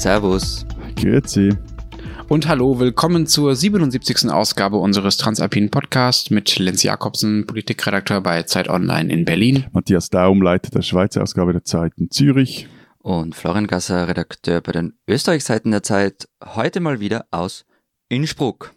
[0.00, 0.64] Servus.
[0.96, 1.50] Grüezi.
[2.26, 4.30] Und hallo, willkommen zur 77.
[4.30, 9.66] Ausgabe unseres Transalpinen Podcasts mit Lenz Jakobsen, Politikredakteur bei Zeit Online in Berlin.
[9.72, 12.66] Matthias Daum, Leiter der Schweizer Ausgabe der Zeit in Zürich.
[13.00, 17.66] Und Florian Gasser, Redakteur bei den Österreichseiten der Zeit, heute mal wieder aus
[18.08, 18.72] Innsbruck.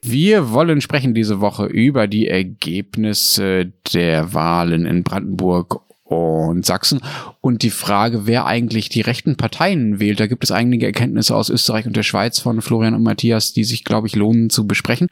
[0.00, 7.00] Wir wollen sprechen diese Woche über die Ergebnisse der Wahlen in Brandenburg und Sachsen
[7.40, 10.20] und die Frage, wer eigentlich die rechten Parteien wählt.
[10.20, 13.64] Da gibt es einige Erkenntnisse aus Österreich und der Schweiz von Florian und Matthias, die
[13.64, 15.08] sich, glaube ich, lohnen zu besprechen.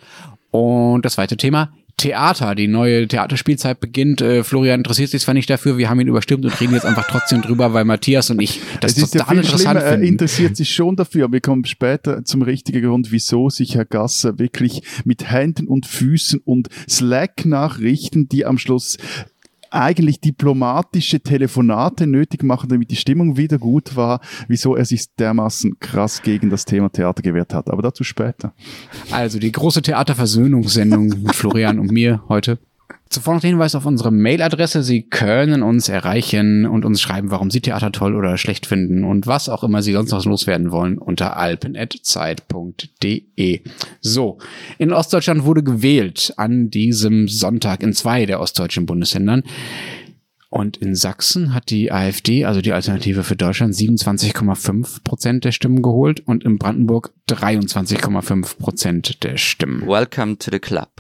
[0.51, 4.21] Und das zweite Thema, Theater, die neue Theaterspielzeit beginnt.
[4.21, 7.07] Äh, Florian interessiert sich zwar nicht dafür, wir haben ihn überstimmt und reden jetzt einfach
[7.07, 10.03] trotzdem drüber, weil Matthias und ich das es ist total ja interessant schlimmer, finden.
[10.05, 11.31] Er interessiert sich schon dafür.
[11.31, 16.41] Wir kommen später zum richtigen Grund, wieso sich Herr Gasser wirklich mit Händen und Füßen
[16.45, 18.97] und Slack-Nachrichten, die am Schluss
[19.73, 25.79] eigentlich diplomatische Telefonate nötig machen, damit die Stimmung wieder gut war, wieso er sich dermaßen
[25.81, 27.71] krass gegen das Thema Theater gewehrt hat.
[27.71, 28.55] Aber dazu später.
[29.11, 32.59] Also die große Theaterversöhnungssendung mit Florian und mir heute.
[33.09, 34.83] Zuvor noch der Hinweis auf unsere Mailadresse.
[34.83, 39.27] Sie können uns erreichen und uns schreiben, warum Sie Theater toll oder schlecht finden und
[39.27, 43.61] was auch immer Sie sonst noch loswerden wollen unter alpen.zeit.de.
[44.01, 44.39] So,
[44.79, 49.43] in Ostdeutschland wurde gewählt an diesem Sonntag in zwei der ostdeutschen Bundesländern.
[50.53, 55.81] Und in Sachsen hat die AfD, also die Alternative für Deutschland, 27,5 Prozent der Stimmen
[55.81, 59.87] geholt und in Brandenburg 23,5 Prozent der Stimmen.
[59.87, 60.91] Welcome to the club.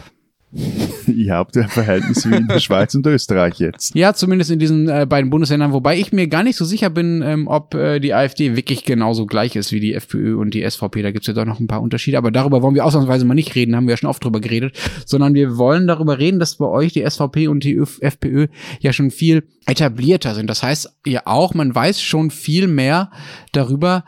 [1.06, 3.95] Ihr habt ja Verhältnisse wie in der Schweiz und Österreich jetzt.
[3.95, 7.22] Ja, zumindest in diesen äh, beiden Bundesländern, wobei ich mir gar nicht so sicher bin,
[7.22, 11.03] ähm, ob äh, die AfD wirklich genauso gleich ist wie die FPÖ und die SVP.
[11.03, 13.55] Da gibt's ja doch noch ein paar Unterschiede, aber darüber wollen wir ausnahmsweise mal nicht
[13.55, 16.66] reden, haben wir ja schon oft drüber geredet, sondern wir wollen darüber reden, dass bei
[16.66, 18.48] euch die SVP und die Öf- FPÖ
[18.81, 20.48] ja schon viel etablierter sind.
[20.50, 23.11] Das heißt ja auch, man weiß schon viel mehr
[23.53, 24.05] darüber,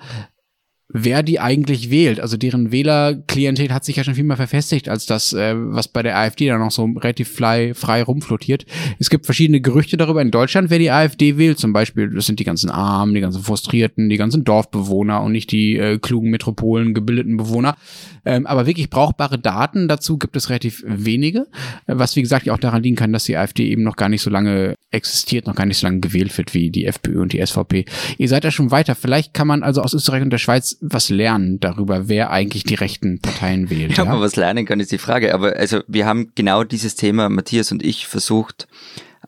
[0.96, 2.20] wer die eigentlich wählt.
[2.20, 6.04] Also deren Wählerklientel hat sich ja schon viel mehr verfestigt, als das, äh, was bei
[6.04, 8.64] der AfD dann noch so relativ frei, frei rumflottiert.
[9.00, 11.58] Es gibt verschiedene Gerüchte darüber in Deutschland, wer die AfD wählt.
[11.58, 15.50] Zum Beispiel, das sind die ganzen Armen, die ganzen Frustrierten, die ganzen Dorfbewohner und nicht
[15.50, 17.76] die äh, klugen Metropolen gebildeten Bewohner.
[18.24, 21.46] Ähm, aber wirklich brauchbare Daten dazu gibt es relativ wenige,
[21.86, 24.22] was wie gesagt ja auch daran liegen kann, dass die AfD eben noch gar nicht
[24.22, 27.44] so lange existiert, noch gar nicht so lange gewählt wird wie die FPÖ und die
[27.44, 27.84] SVP.
[28.16, 28.94] Ihr seid ja schon weiter.
[28.94, 32.74] Vielleicht kann man also aus Österreich und der Schweiz was lernen darüber, wer eigentlich die
[32.74, 33.96] rechten Parteien wählt.
[33.96, 35.34] Ja, man was lernen kann, ist die Frage.
[35.34, 38.68] Aber also wir haben genau dieses Thema, Matthias und ich, versucht,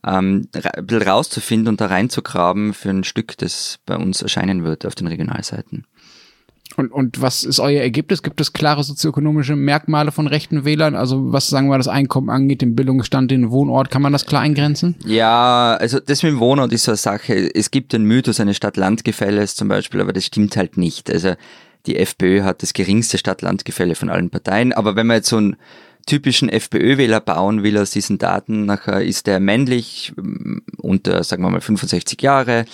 [0.04, 4.84] ähm, ein bisschen rauszufinden und da reinzugraben für ein Stück, das bei uns erscheinen wird
[4.84, 5.86] auf den Regionalseiten.
[6.77, 8.22] Und, und was ist euer Ergebnis?
[8.22, 10.94] Gibt es klare sozioökonomische Merkmale von rechten Wählern?
[10.94, 14.43] Also was sagen wir das Einkommen angeht, den Bildungsstand, den Wohnort, kann man das klar
[14.43, 14.97] eingrenzen?
[15.04, 17.54] Ja, also das mit dem Wohnort ist so eine Sache.
[17.54, 21.10] Es gibt den Mythos eines Stadt-Land-Gefälles zum Beispiel, aber das stimmt halt nicht.
[21.10, 21.34] Also
[21.87, 24.72] die FPÖ hat das geringste Stadt-Land-Gefälle von allen Parteien.
[24.72, 25.56] Aber wenn man jetzt so einen
[26.06, 31.50] typischen FPÖ-Wähler bauen will aus diesen Daten, nachher ist der männlich, ähm, unter, sagen wir
[31.50, 32.65] mal, 65 Jahre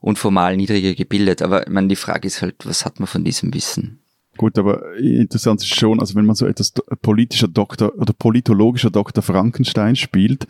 [0.00, 1.42] und formal niedriger gebildet.
[1.42, 4.00] Aber ich meine, die Frage ist halt, was hat man von diesem Wissen?
[4.36, 6.72] Gut, aber interessant ist schon, also wenn man so etwas
[7.02, 9.22] politischer Doktor oder politologischer Dr.
[9.22, 10.46] Frankenstein spielt,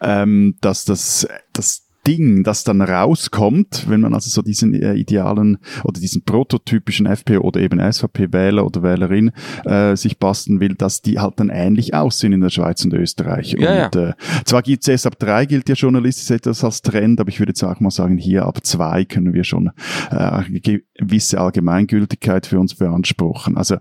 [0.00, 5.58] ähm, dass das, das Ding, das dann rauskommt, wenn man also so diesen äh, idealen
[5.84, 9.32] oder diesen prototypischen FPÖ oder eben SVP-Wähler oder Wählerin
[9.64, 13.52] äh, sich basteln will, dass die halt dann ähnlich aussehen in der Schweiz und Österreich.
[13.58, 14.12] Ja, und Äh,
[14.44, 17.62] zwar gibt es ab drei gilt ja journalistisch etwas als Trend, aber ich würde jetzt
[17.62, 19.70] auch mal sagen, hier ab zwei können wir schon
[20.10, 23.56] äh, eine gewisse Allgemeingültigkeit für uns beanspruchen.
[23.56, 23.76] Also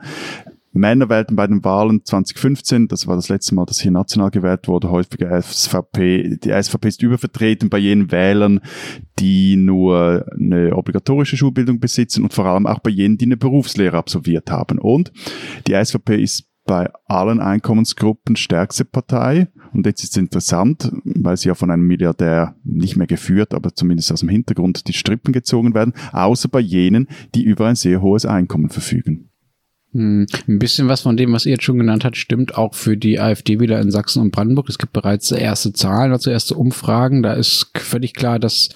[0.73, 4.67] Männer wählten bei den Wahlen 2015, das war das letzte Mal, dass hier national gewählt
[4.67, 6.37] wurde, häufiger SVP.
[6.43, 8.59] Die SVP ist übervertreten bei jenen Wählern,
[9.19, 13.97] die nur eine obligatorische Schulbildung besitzen und vor allem auch bei jenen, die eine Berufslehre
[13.97, 14.79] absolviert haben.
[14.79, 15.13] Und
[15.67, 19.49] die SVP ist bei allen Einkommensgruppen stärkste Partei.
[19.73, 23.75] Und jetzt ist es interessant, weil sie ja von einem Milliardär nicht mehr geführt, aber
[23.75, 28.01] zumindest aus dem Hintergrund die Strippen gezogen werden, außer bei jenen, die über ein sehr
[28.01, 29.29] hohes Einkommen verfügen.
[29.93, 32.97] Hm, ein bisschen was von dem, was ihr jetzt schon genannt habt, stimmt auch für
[32.97, 34.67] die AfD-Wähler in Sachsen und Brandenburg.
[34.69, 37.21] Es gibt bereits erste Zahlen, also erste Umfragen.
[37.21, 38.69] Da ist völlig klar, dass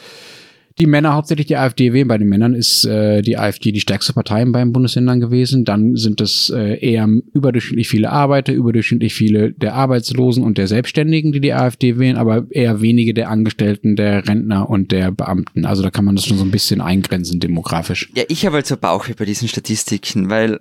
[0.79, 2.07] die Männer hauptsächlich die AfD wählen.
[2.07, 5.65] Bei den Männern ist äh, die AfD die stärkste Partei in beiden Bundesländern gewesen.
[5.65, 11.31] Dann sind es äh, eher überdurchschnittlich viele Arbeiter, überdurchschnittlich viele der Arbeitslosen und der Selbstständigen,
[11.31, 15.65] die die AfD wählen, aber eher wenige der Angestellten, der Rentner und der Beamten.
[15.65, 18.11] Also da kann man das schon so ein bisschen eingrenzen demografisch.
[18.15, 20.59] Ja, ich habe halt so Bauchweh bei diesen Statistiken, weil,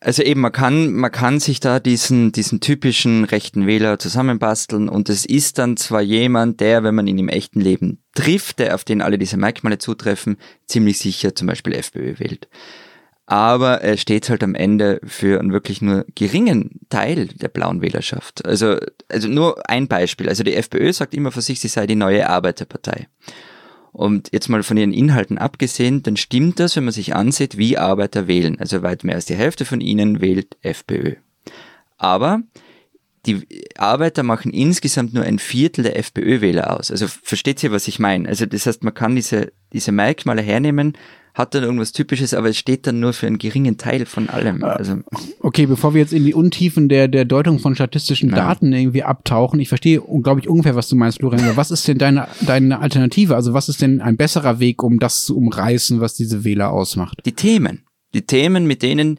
[0.00, 5.08] also eben, man kann, man kann sich da diesen, diesen typischen rechten Wähler zusammenbasteln und
[5.08, 8.84] es ist dann zwar jemand, der, wenn man ihn im echten Leben trifft, der auf
[8.84, 12.48] den alle diese Merkmale zutreffen, ziemlich sicher zum Beispiel FPÖ wählt.
[13.26, 18.44] aber er steht halt am Ende für einen wirklich nur geringen Teil der blauen Wählerschaft.
[18.44, 18.76] Also,
[19.08, 20.28] also nur ein Beispiel.
[20.28, 23.08] Also die FPÖ sagt immer für sich, sie sei die neue Arbeiterpartei.
[23.92, 27.78] Und jetzt mal von ihren Inhalten abgesehen, dann stimmt das, wenn man sich ansieht, wie
[27.78, 28.58] Arbeiter wählen.
[28.58, 31.14] Also weit mehr als die Hälfte von ihnen wählt FPÖ.
[31.96, 32.42] Aber
[33.26, 36.90] die Arbeiter machen insgesamt nur ein Viertel der FPÖ-Wähler aus.
[36.90, 38.28] Also versteht ihr, was ich meine?
[38.28, 40.96] Also das heißt, man kann diese, diese Merkmale hernehmen,
[41.32, 44.62] hat dann irgendwas Typisches, aber es steht dann nur für einen geringen Teil von allem.
[44.62, 44.98] Äh, Also,
[45.40, 48.36] Okay, bevor wir jetzt in die Untiefen der, der Deutung von statistischen Ja.
[48.36, 51.98] Daten irgendwie abtauchen, ich verstehe, glaube ich, ungefähr, was du meinst, Florian, was ist denn
[51.98, 53.34] deine, deine Alternative?
[53.34, 57.18] Also was ist denn ein besserer Weg, um das zu umreißen, was diese Wähler ausmacht?
[57.26, 57.82] die Themen.
[58.14, 59.18] Die Themen, mit denen,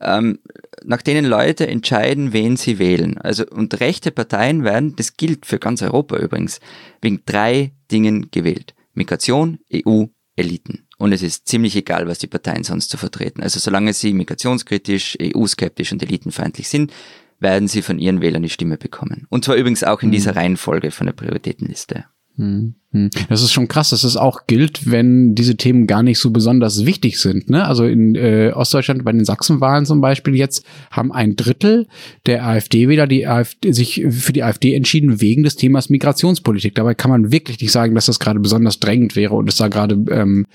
[0.00, 0.38] ähm,
[0.84, 3.18] nach denen Leute entscheiden, wen sie wählen.
[3.18, 6.60] Also, und rechte Parteien werden, das gilt für ganz Europa übrigens,
[7.00, 8.74] wegen drei Dingen gewählt.
[8.94, 10.06] Migration, EU,
[10.36, 10.86] Eliten.
[10.98, 13.42] Und es ist ziemlich egal, was die Parteien sonst zu vertreten.
[13.42, 16.92] Also solange sie migrationskritisch, EU-skeptisch und elitenfeindlich sind,
[17.40, 19.26] werden sie von ihren Wählern die Stimme bekommen.
[19.30, 22.04] Und zwar übrigens auch in dieser Reihenfolge von der Prioritätenliste.
[22.38, 23.10] Hm, hm.
[23.28, 26.86] Das ist schon krass, dass es auch gilt, wenn diese Themen gar nicht so besonders
[26.86, 27.50] wichtig sind.
[27.50, 27.64] Ne?
[27.64, 31.88] Also in äh, Ostdeutschland bei den Sachsenwahlen zum Beispiel jetzt haben ein Drittel
[32.26, 36.76] der AfD-Wähler die AfD, sich für die AfD entschieden wegen des Themas Migrationspolitik.
[36.76, 39.66] Dabei kann man wirklich nicht sagen, dass das gerade besonders drängend wäre und es da
[39.66, 40.46] gerade ähm,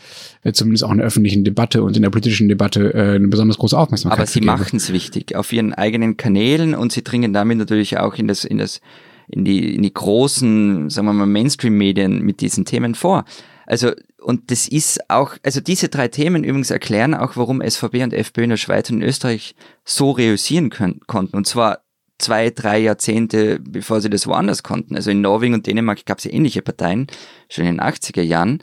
[0.44, 3.58] äh, zumindest auch in der öffentlichen Debatte und in der politischen Debatte äh, eine besonders
[3.58, 7.58] große Aufmerksamkeit Aber sie machen es wichtig auf ihren eigenen Kanälen und sie dringen damit
[7.58, 8.80] natürlich auch in das, in das,
[9.28, 13.26] in die, in die großen, sagen wir mal, Mainstream-Medien mit diesen Themen vor.
[13.66, 18.14] Also, und das ist auch, also diese drei Themen übrigens erklären auch, warum SVP und
[18.14, 21.38] FPÖ in der Schweiz und in Österreich so reüssieren können, konnten.
[21.38, 21.80] Und zwar
[22.20, 24.96] zwei, drei Jahrzehnte, bevor sie das woanders konnten.
[24.96, 27.08] Also in Norwegen und Dänemark gab es ja ähnliche Parteien,
[27.50, 28.62] schon in den 80er Jahren.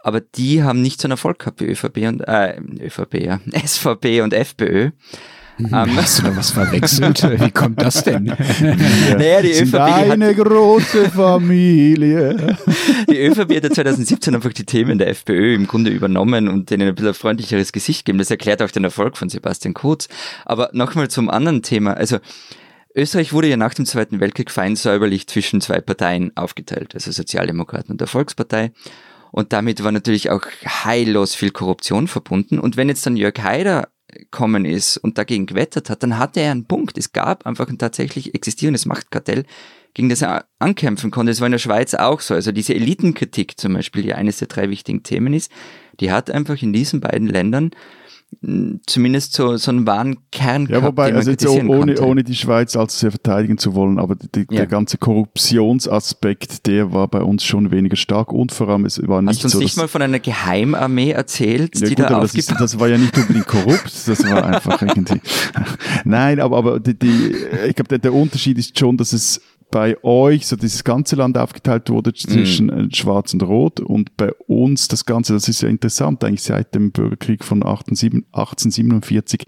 [0.00, 4.20] Aber die haben nicht so einen Erfolg gehabt wie ÖVP und, äh, ÖVP, ja, SVP
[4.20, 4.90] und FPÖ.
[5.58, 7.22] Ähm, Hast du da was verwechselt?
[7.40, 8.24] Wie kommt das denn?
[8.24, 12.56] naja, die ÖVP, die hat, eine große Familie.
[13.10, 16.88] die ÖVP hat ja 2017 einfach die Themen der FPÖ im Grunde übernommen und denen
[16.88, 18.18] ein bisschen ein freundlicheres Gesicht gegeben.
[18.18, 20.08] Das erklärt auch den Erfolg von Sebastian Kurz.
[20.44, 21.94] Aber nochmal zum anderen Thema.
[21.94, 22.18] Also,
[22.96, 27.90] Österreich wurde ja nach dem Zweiten Weltkrieg fein säuberlich zwischen zwei Parteien aufgeteilt, also Sozialdemokraten
[27.90, 28.72] und der Volkspartei.
[29.32, 32.60] Und damit war natürlich auch heillos viel Korruption verbunden.
[32.60, 33.88] Und wenn jetzt dann Jörg Haider
[34.30, 36.98] kommen ist und dagegen gewettert hat, dann hatte er einen Punkt.
[36.98, 39.44] Es gab einfach ein tatsächlich existierendes Machtkartell,
[39.94, 41.30] gegen das er ankämpfen konnte.
[41.30, 42.34] Das war in der Schweiz auch so.
[42.34, 45.50] Also diese Elitenkritik zum Beispiel, die eines der drei wichtigen Themen ist,
[46.00, 47.70] die hat einfach in diesen beiden Ländern
[48.86, 52.02] zumindest so, so einen wahren Kern Ja, gehabt, wobei, man also jetzt ohne, konnte.
[52.04, 54.58] ohne die Schweiz allzu sehr verteidigen zu wollen, aber die, Ja.
[54.58, 59.18] der ganze Korruptionsaspekt, der war bei uns schon weniger stark und vor allem, es war
[59.18, 62.10] Hast nicht du uns so, nicht mal von einer Geheimarmee erzählt, Ja, die gut, da
[62.10, 65.20] aber das, ist, das war ja nicht unbedingt korrupt, das war einfach irgendwie.
[66.04, 67.34] Nein, aber, aber die, die,
[67.68, 69.40] ich glaube, der, der Unterschied ist schon, dass es
[69.74, 74.32] bei euch so dieses ganze Land aufgeteilt wurde zwischen äh, Schwarz und Rot und bei
[74.46, 79.46] uns das Ganze, das ist ja interessant, eigentlich seit dem Bürgerkrieg von 1847 1847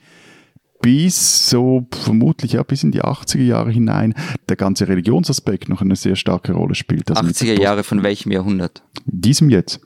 [0.83, 4.15] bis so vermutlich ja bis in die 80er Jahre hinein
[4.49, 7.11] der ganze Religionsaspekt noch eine sehr starke Rolle spielt.
[7.11, 8.83] Also mit 80er Jahre von welchem Jahrhundert?
[9.05, 9.81] diesem jetzt.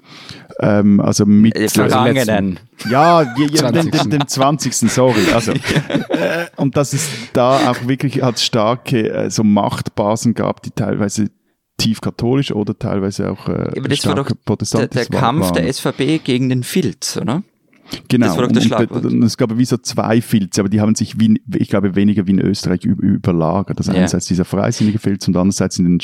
[0.60, 2.58] Ähm, also mit Äh, vergangenen.
[2.90, 3.90] ja, je, je, den, 20..
[4.02, 4.74] den, den 20.
[4.90, 5.32] Sorry.
[5.34, 10.70] Also, äh, und dass es da auch wirklich als starke äh, so Machtbasen gab, die
[10.70, 11.30] teilweise
[11.78, 15.54] tief katholisch oder teilweise auch äh, Aber das war doch der, protestantisch der Kampf waren.
[15.54, 17.42] der SVP gegen den Filz, oder?
[18.08, 18.26] Genau.
[18.26, 19.04] das das und, Schlagwort.
[19.04, 22.26] und, es gab wie so zwei Filze, aber die haben sich, wie, ich glaube, weniger
[22.26, 23.78] wie in Österreich über, überlagert.
[23.78, 23.98] Also Ja.
[23.98, 25.98] einerseits dieser freisinnige Filz und andererseits in den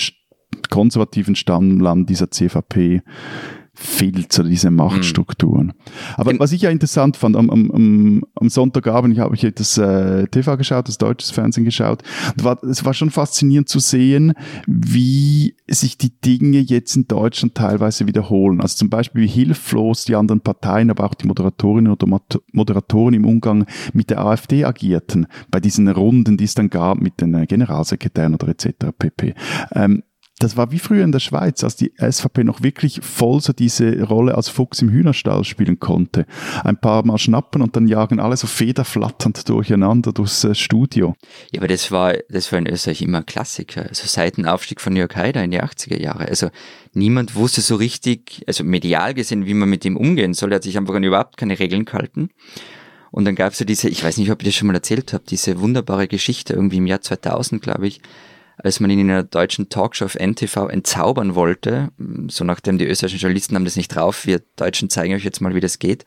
[0.71, 3.03] konservativen Stammland dieser CVP
[3.79, 5.75] Filz oder diese Machtstrukturen.
[6.17, 10.27] Aber Gen- was ich ja interessant fand, am, am, am, Sonntagabend habe ich das äh,
[10.29, 12.03] TV geschaut, das deutsches Fernsehen geschaut.
[12.43, 14.33] War, es war schon faszinierend zu sehen,
[14.67, 18.61] wie sich die Dinge jetzt in Deutschland teilweise wiederholen.
[18.61, 23.15] Also zum Beispiel wie hilflos die anderen Parteien, aber auch die Moderatorinnen oder Mod- Moderatoren
[23.15, 27.35] im Umgang mit der AfD agierten, bei diesen Runden, die es dann gab mit den
[27.35, 28.69] äh, Generalsekretären oder etc.
[28.99, 29.35] pp.
[29.75, 30.03] Ähm,
[30.39, 34.03] das war wie früher in der Schweiz, als die SVP noch wirklich voll so diese
[34.03, 36.27] Rolle als Fuchs im Hühnerstall spielen konnte.
[36.63, 41.15] Ein paar Mal schnappen und dann jagen alle so federflatternd durcheinander durchs äh, Studio.
[41.53, 43.87] Ja, aber das war, das war in Österreich immer ein Klassiker.
[43.89, 46.29] Also seit dem Aufstieg von Jörg Haider in die 80er Jahre.
[46.29, 46.51] Also
[46.93, 50.53] niemand wusste so richtig, also medial gesehen, wie man mit ihm umgehen soll.
[50.53, 52.29] Er hat sich einfach an überhaupt keine Regeln gehalten.
[53.11, 55.15] Und dann gab es ja diese, ich weiß nicht, ob ich das schon mal erzählt
[55.15, 58.03] habe, diese wunderbare Geschichte irgendwie im Jahr 2000, glaube ich,
[58.57, 61.91] als man ihn in einer deutschen Talkshow auf NTV entzaubern wollte,
[62.29, 65.55] so nachdem die österreichischen Journalisten haben das nicht drauf, wir Deutschen zeigen euch jetzt mal,
[65.55, 66.05] wie das geht.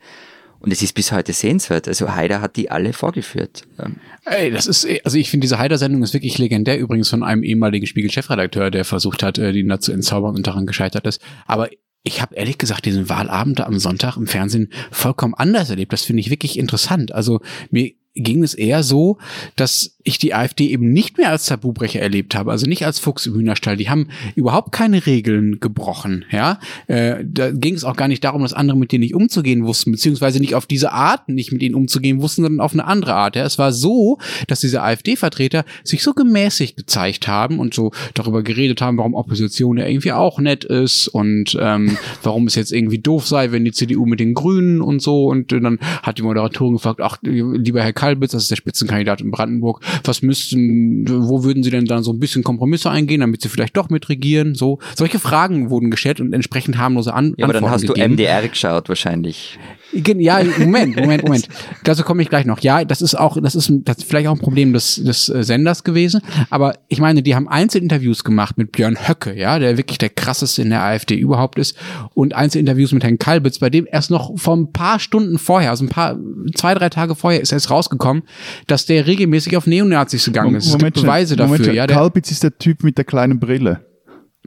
[0.60, 1.88] Und es ist bis heute sehenswert.
[1.88, 3.62] Also Haider hat die alle vorgeführt.
[3.78, 7.42] Ähm, Ey, das ist, also ich finde, diese Haider-Sendung ist wirklich legendär, übrigens von einem
[7.42, 11.22] ehemaligen Spiegel-Chefredakteur, der versucht hat, äh, die da zu entzaubern und daran gescheitert ist.
[11.46, 11.70] Aber
[12.02, 15.94] ich habe ehrlich gesagt diesen Wahlabend am Sonntag im Fernsehen vollkommen anders erlebt.
[15.94, 17.12] Das finde ich wirklich interessant.
[17.12, 17.40] Also
[17.70, 19.18] mir ging es eher so,
[19.56, 23.26] dass ich die AfD eben nicht mehr als Tabubrecher erlebt habe, also nicht als Fuchs
[23.26, 23.76] im Hühnerstall.
[23.76, 26.58] Die haben überhaupt keine Regeln gebrochen, ja.
[26.88, 29.92] Äh, da ging es auch gar nicht darum, dass andere mit denen nicht umzugehen wussten,
[29.92, 33.36] beziehungsweise nicht auf diese Art nicht mit ihnen umzugehen wussten, sondern auf eine andere Art.
[33.36, 33.44] Ja.
[33.44, 38.80] Es war so, dass diese AfD-Vertreter sich so gemäßigt gezeigt haben und so darüber geredet
[38.80, 43.26] haben, warum Opposition ja irgendwie auch nett ist und ähm, warum es jetzt irgendwie doof
[43.26, 45.26] sei, wenn die CDU mit den Grünen und so.
[45.26, 49.30] Und dann hat die Moderatorin gefragt, ach, lieber Herr Kalbitz, das ist der Spitzenkandidat in
[49.30, 53.50] Brandenburg, was müssten, wo würden sie denn dann so ein bisschen Kompromisse eingehen, damit sie
[53.50, 54.54] vielleicht doch mitregieren?
[54.54, 58.16] So, solche Fragen wurden gestellt und entsprechend harmlose An ja, aber Antworten dann hast gegeben.
[58.16, 59.58] du MDR geschaut wahrscheinlich.
[59.92, 61.48] Ja, Moment, Moment, Moment.
[61.84, 62.60] Dazu komme ich gleich noch.
[62.60, 65.42] Ja, das ist auch, das ist, das ist vielleicht auch ein Problem des, des äh,
[65.42, 66.20] Senders gewesen.
[66.48, 70.62] Aber ich meine, die haben Einzelinterviews gemacht mit Björn Höcke, ja, der wirklich der krasseste
[70.62, 71.76] in der AfD überhaupt ist.
[72.14, 75.84] Und Einzelinterviews mit Herrn Kalbitz, bei dem erst noch vor ein paar Stunden vorher, also
[75.84, 76.18] ein paar,
[76.54, 78.22] zwei, drei Tage vorher ist erst rausgekommen,
[78.66, 80.66] dass der regelmäßig auf Neonazis gegangen ist.
[80.66, 81.86] Es gibt Beweise dafür, Moment ja.
[81.86, 83.84] Der, Kalbitz ist der Typ mit der kleinen Brille.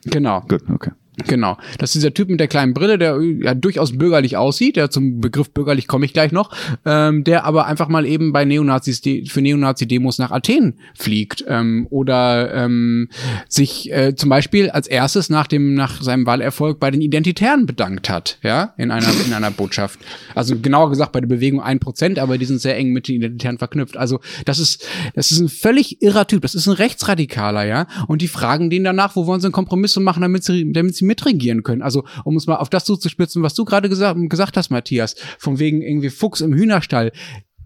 [0.05, 0.41] genau.
[0.41, 0.91] Gut, okay.
[1.27, 1.58] Genau.
[1.77, 5.22] Das ist dieser Typ mit der kleinen Brille, der ja durchaus bürgerlich aussieht, der zum
[5.22, 6.50] Begriff bürgerlich komme ich gleich noch,
[6.86, 12.53] ähm, der aber einfach mal eben bei Neonazis für Neonazi-Demos nach Athen fliegt ähm, oder
[12.55, 13.10] ähm,
[13.48, 18.10] sich äh, zum Beispiel als erstes nach dem nach seinem Wahlerfolg bei den Identitären bedankt
[18.10, 20.00] hat, ja, in einer in einer Botschaft.
[20.34, 23.17] Also genauer gesagt bei der Bewegung ein Prozent, aber die sind sehr eng mit den
[23.17, 23.98] Identitären verknüpft.
[23.98, 28.24] Also das ist das ist ein völlig irrer Typ, das ist ein Rechtsradikaler, ja, und
[28.24, 31.63] die fragen den danach, wo wollen sie einen Kompromiss machen, damit sie damit sie mitregieren
[31.63, 31.81] können.
[31.81, 35.60] Also, um es mal auf das zuzuspitzen, was du gerade gesagt, gesagt hast, Matthias, von
[35.60, 37.12] wegen irgendwie Fuchs im Hühnerstall.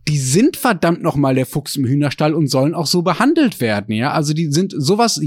[0.10, 3.94] Die sind verdammt noch mal der Fuchs im Hühnerstall und sollen auch so behandelt werden,
[3.94, 4.12] ja.
[4.14, 5.20] Also die sind sowas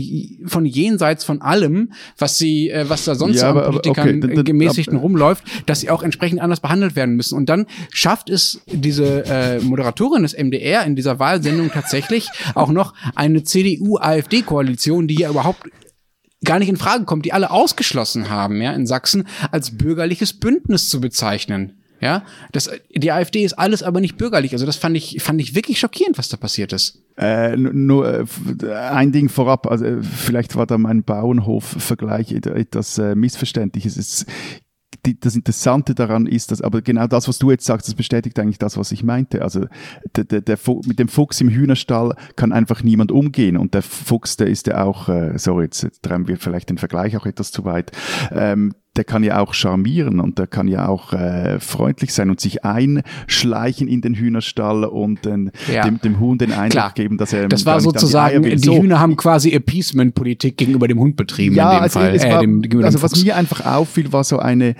[0.46, 4.22] von jenseits von allem, was sie, äh, was da sonst Ja, an aber- aber Politikern
[4.24, 7.36] okay, äh, gemäßigten ab- rumläuft, dass sie auch entsprechend anders behandelt werden müssen.
[7.36, 12.94] Und dann schafft es diese äh, Moderatorin des MDR in dieser Wahlsendung tatsächlich auch noch
[13.14, 15.68] eine CDU-AfD-Koalition, die ja überhaupt
[16.44, 20.88] gar nicht in Frage kommt, die alle ausgeschlossen haben, ja, in Sachsen als bürgerliches Bündnis
[20.88, 21.74] zu bezeichnen.
[22.02, 24.52] Ja, das, die AfD ist alles aber nicht bürgerlich.
[24.54, 27.02] Also das fand ich, fand ich wirklich schockierend, was da passiert ist.
[27.18, 28.24] Äh, nur
[28.62, 33.84] äh, ein Ding vorab, also äh, vielleicht war da mein Bauernhof-Vergleich et- etwas äh, missverständlich.
[33.84, 34.24] Es
[35.06, 38.38] die, das Interessante daran ist, dass, aber genau das, was du jetzt sagst, das bestätigt
[38.38, 39.42] eigentlich das, was ich meinte.
[39.42, 39.66] Also
[40.16, 44.36] der, der, der mit dem Fuchs im Hühnerstall kann einfach niemand umgehen und der Fuchs,
[44.36, 47.50] der ist ja auch, äh, sorry, jetzt, jetzt treiben wir vielleicht den Vergleich auch etwas
[47.50, 47.92] zu weit.
[48.32, 52.38] Ähm, der kann ja auch charmieren und der kann ja auch äh, freundlich sein und
[52.38, 55.84] sich einschleichen in den Hühnerstall und den, Ja.
[55.84, 56.92] dem, dem Huhn den Eindruck Klar.
[56.94, 58.58] geben, dass er Das war die sozusagen, die, will.
[58.58, 58.74] So.
[58.82, 62.14] Hühner haben quasi Appeasement-Politik gegenüber dem Hund betrieben ja, in dem also, Fall.
[62.14, 63.24] es Äh, war, dem, gegenüber also dem was Fuchs.
[63.24, 64.74] mir einfach auffiel, war so eine, äh,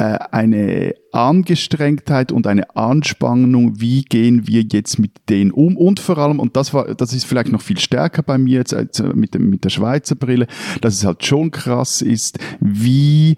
[0.00, 5.76] eine Angestrengtheit und eine Anspannung, wie gehen wir jetzt mit denen um?
[5.76, 8.74] Und vor allem, und das war, das ist vielleicht noch viel stärker bei mir jetzt
[8.74, 10.48] als äh, mit, dem, mit der Schweizer Brille,
[10.80, 13.36] dass es halt schon krass ist, wie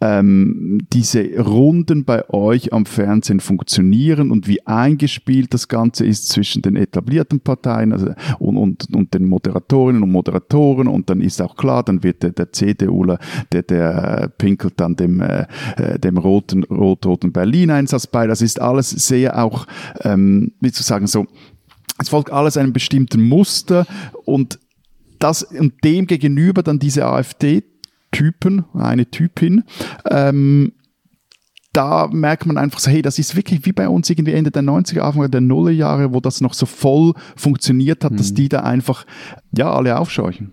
[0.00, 6.62] ähm, diese Runden bei euch am Fernsehen funktionieren und wie eingespielt das Ganze ist zwischen
[6.62, 11.56] den etablierten Parteien also, und, und, und den Moderatorinnen und Moderatoren und dann ist auch
[11.56, 13.18] klar, dann wird der, der CDUler,
[13.50, 18.26] der, der pinkelt dann dem, äh, äh, dem roten, rot-roten Berlin-Einsatz bei.
[18.28, 19.66] Das ist alles sehr auch,
[20.02, 21.26] ähm, wie zu sagen, so,
[21.98, 23.84] es folgt alles einem bestimmten Muster
[24.24, 24.60] und
[25.18, 27.06] das und dem gegenüber dann diese
[28.18, 29.64] AfD-Typen, eine Typin,
[30.10, 30.72] ähm,
[31.72, 34.62] da merkt man einfach so, hey, das ist wirklich wie bei uns irgendwie Ende der
[34.62, 39.04] 90er, Anfang der Nullerjahre, wo das noch so voll funktioniert hat, dass die da einfach,
[39.56, 40.52] ja, alle aufscheuchen.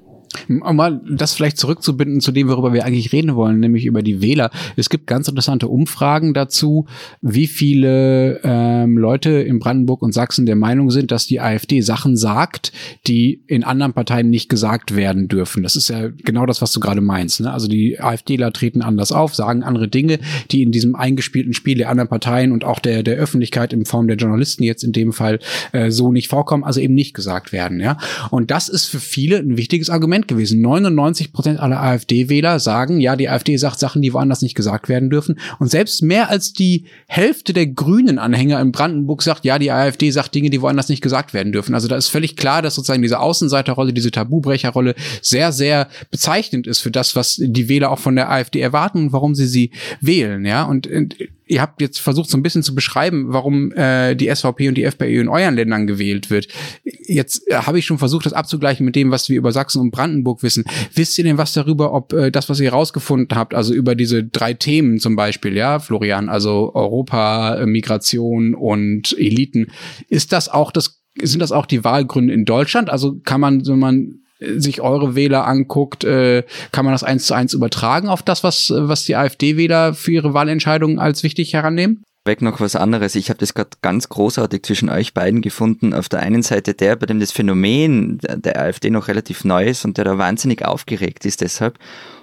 [0.50, 4.22] Um mal das vielleicht zurückzubinden zu dem, worüber wir eigentlich reden wollen, nämlich über die
[4.22, 4.52] Wähler.
[4.76, 6.86] Es gibt ganz interessante Umfragen dazu,
[7.22, 12.18] wie viele ähm, Leute in Brandenburg und Sachsen der Meinung sind, dass die AfD Sachen
[12.18, 12.72] sagt,
[13.08, 15.64] die in anderen Parteien nicht gesagt werden dürfen.
[15.64, 17.42] Das ist ja genau das, was du gerade meinst.
[17.42, 17.52] Ne?
[17.52, 20.20] Also die AfDler treten anders auf, sagen andere Dinge,
[20.52, 24.08] die in diesem eingespielten Spiel der anderen Parteien und auch der, der Öffentlichkeit in Form
[24.08, 25.40] der Journalisten jetzt in dem Fall
[25.72, 27.80] äh, so nicht vorkommen, also eben nicht gesagt werden.
[27.80, 27.98] Ja?
[28.32, 30.62] Und das ist für viele ein wichtiges Argument gewesen.
[30.62, 35.10] 99 Prozent aller AfD-Wähler sagen, ja, die AfD sagt Sachen, die woanders nicht gesagt werden
[35.10, 35.40] dürfen.
[35.60, 40.36] Und selbst mehr als die Hälfte der Grünen-Anhänger in Brandenburg sagt, ja, die AfD sagt
[40.36, 41.76] Dinge, die woanders nicht gesagt werden dürfen.
[41.76, 46.80] Also da ist völlig klar, dass sozusagen diese Außenseiterrolle, diese Tabubrecherrolle sehr, sehr bezeichnend ist
[46.80, 50.46] für das, was die Wähler auch von der AfD erwarten und warum sie sie wählen.
[50.46, 51.16] Ja, und, und
[51.48, 54.84] ihr habt jetzt versucht, so ein bisschen zu beschreiben, warum äh, die SVP und die
[54.84, 56.48] FPÖ in euren Ländern gewählt wird.
[56.84, 59.92] Jetzt äh, habe ich schon versucht, das abzugleichen mit dem, was wir über Sachsen und
[59.92, 60.66] Brandenburg wissen.
[60.94, 64.24] Wisst ihr denn was darüber, ob äh, das, was ihr rausgefunden habt, also über diese
[64.24, 69.68] drei Themen zum Beispiel, ja, Florian, also Europa, äh, Migration und Eliten,
[70.10, 72.90] ist das auch das, sind das auch die Wahlgründe in Deutschland?
[72.90, 77.34] Also kann man, wenn man sich eure Wähler anguckt, äh, kann man das eins zu
[77.34, 82.04] eins übertragen auf das, was, was die AfD-Wähler für ihre Wahlentscheidungen als wichtig herannehmen?
[82.28, 83.14] Weg noch was anderes.
[83.14, 85.94] Ich habe das gerade ganz großartig zwischen euch beiden gefunden.
[85.94, 89.86] Auf der einen Seite der, bei dem das Phänomen der AfD noch relativ neu ist
[89.86, 91.78] und der da wahnsinnig aufgeregt ist deshalb.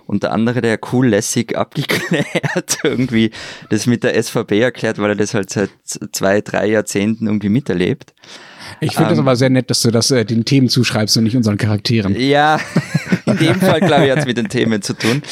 [0.04, 3.30] Und der andere, der cool lässig abgeklärt irgendwie
[3.70, 8.12] das mit der SVP erklärt, weil er das halt seit zwei, drei Jahrzehnten irgendwie miterlebt.
[8.80, 11.24] Ich finde ähm, das aber sehr nett, dass du das äh, den Themen zuschreibst und
[11.24, 12.18] nicht unseren Charakteren.
[12.18, 12.60] Ja,
[13.26, 15.22] in dem Fall, glaube ich, hat es mit den Themen zu tun.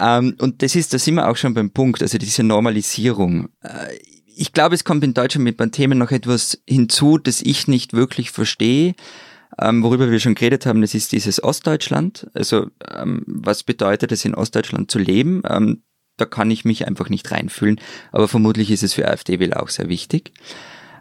[0.00, 3.48] Ähm, und das ist, da sind wir auch schon beim Punkt, also diese Normalisierung.
[3.62, 3.96] Äh,
[4.36, 7.92] ich glaube, es kommt in Deutschland mit beim Themen noch etwas hinzu, das ich nicht
[7.92, 8.94] wirklich verstehe.
[9.60, 12.28] Ähm, worüber wir schon geredet haben, das ist dieses Ostdeutschland.
[12.34, 15.42] Also ähm, was bedeutet es in Ostdeutschland zu leben?
[15.48, 15.82] Ähm,
[16.16, 17.80] da kann ich mich einfach nicht reinfühlen,
[18.12, 20.32] aber vermutlich ist es für AfD-Wähler auch sehr wichtig.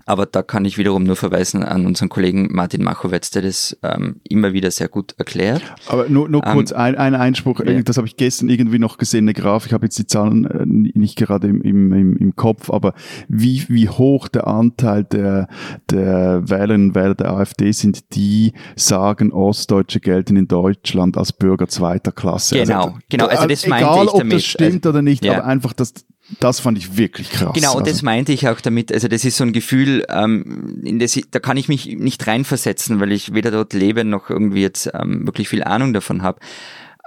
[0.08, 4.22] Aber da kann ich wiederum nur verweisen an unseren Kollegen Martin Machowetz, der das ähm,
[4.24, 5.62] immer wieder sehr gut erklärt.
[5.88, 7.82] Aber nur, nur kurz ähm, ein, ein Einspruch, ja.
[7.82, 10.66] das habe ich gestern irgendwie noch gesehen, eine Grafik, ich habe jetzt die Zahlen äh,
[10.66, 12.94] nicht gerade im, im, im Kopf, aber
[13.28, 15.50] wie, wie hoch der Anteil der,
[15.92, 21.68] der Wählerinnen und Wähler der AfD sind, die sagen, Ostdeutsche gelten in Deutschland als Bürger
[21.68, 22.56] zweiter Klasse.
[22.56, 24.24] Genau, also, genau, also das meinte egal, ich damit.
[24.24, 25.34] ob das stimmt also, oder nicht, ja.
[25.34, 25.94] aber einfach, dass
[26.40, 27.54] das fand ich wirklich krass.
[27.54, 27.92] Genau, und also.
[27.92, 28.92] das meinte ich auch damit.
[28.92, 33.00] Also das ist so ein Gefühl, ähm, in das, da kann ich mich nicht reinversetzen,
[33.00, 36.40] weil ich weder dort lebe noch irgendwie jetzt ähm, wirklich viel Ahnung davon habe.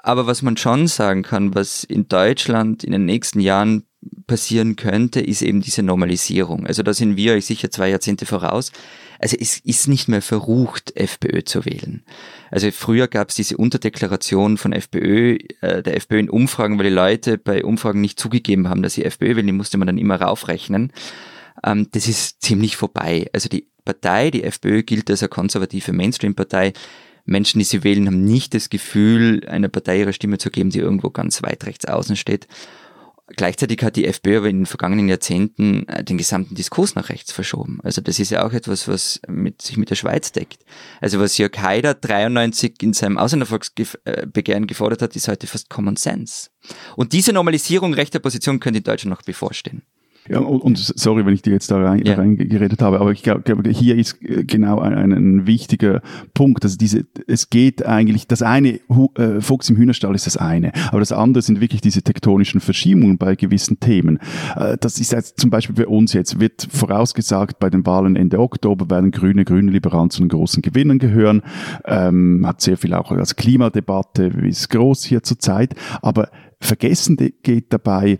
[0.03, 3.85] Aber was man schon sagen kann, was in Deutschland in den nächsten Jahren
[4.27, 6.67] passieren könnte, ist eben diese Normalisierung.
[6.67, 8.73] Also da sind wir euch sicher zwei Jahrzehnte voraus.
[9.19, 12.03] Also es ist nicht mehr verrucht, FPÖ zu wählen.
[12.51, 16.95] Also früher gab es diese Unterdeklaration von FPÖ, äh, der FPÖ in Umfragen, weil die
[16.95, 20.21] Leute bei Umfragen nicht zugegeben haben, dass sie FPÖ wählen, die musste man dann immer
[20.21, 20.93] raufrechnen.
[21.65, 23.29] Ähm, das ist ziemlich vorbei.
[23.35, 26.73] Also die Partei, die FPÖ gilt als eine konservative Mainstream-Partei.
[27.27, 30.79] Menschen, die sie wählen, haben nicht das Gefühl, einer Partei ihre Stimme zu geben, die
[30.79, 32.47] irgendwo ganz weit rechts außen steht.
[33.37, 37.33] Gleichzeitig hat die FPÖ aber in den vergangenen Jahrzehnten äh, den gesamten Diskurs nach rechts
[37.33, 37.79] verschoben.
[37.83, 40.65] Also das ist ja auch etwas, was mit, sich mit der Schweiz deckt.
[41.01, 46.51] Also was Jörg Haider 93 in seinem Ausländervolksbegehren gefordert hat, ist heute fast Common Sense.
[46.97, 49.83] Und diese Normalisierung rechter Position könnte in Deutschland noch bevorstehen.
[50.29, 52.17] Ja, und, und sorry, wenn ich dir jetzt da rein, yeah.
[52.17, 56.03] reingeredet habe, aber ich glaube, glaub, hier ist genau ein, ein, wichtiger
[56.35, 56.63] Punkt.
[56.63, 58.81] Also diese, es geht eigentlich, das eine,
[59.17, 63.19] äh, Fuchs im Hühnerstall ist das eine, aber das andere sind wirklich diese tektonischen Verschiebungen
[63.19, 64.19] bei gewissen Themen.
[64.57, 68.39] Äh, das ist jetzt zum Beispiel bei uns jetzt, wird vorausgesagt, bei den Wahlen Ende
[68.39, 71.43] Oktober werden Grüne, Grüne Liberalen zu den großen Gewinnern gehören,
[71.87, 76.29] ähm, hat sehr viel auch als Klimadebatte, ist groß hier zurzeit, aber
[76.61, 78.19] vergessen geht dabei,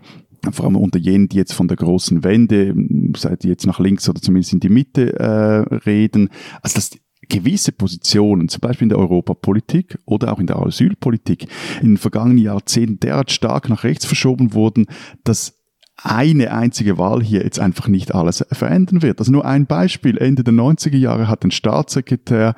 [0.51, 2.73] vor allem unter jenen, die jetzt von der großen Wende,
[3.15, 6.29] seit jetzt nach links oder zumindest in die Mitte äh, reden,
[6.61, 6.91] also dass
[7.29, 11.47] gewisse Positionen, zum Beispiel in der Europapolitik oder auch in der Asylpolitik,
[11.81, 14.87] in den vergangenen Jahrzehnten derart stark nach rechts verschoben wurden,
[15.23, 15.60] dass
[16.03, 19.19] eine einzige Wahl hier jetzt einfach nicht alles verändern wird.
[19.19, 20.17] Also nur ein Beispiel.
[20.17, 22.55] Ende der 90er Jahre hat ein Staatssekretär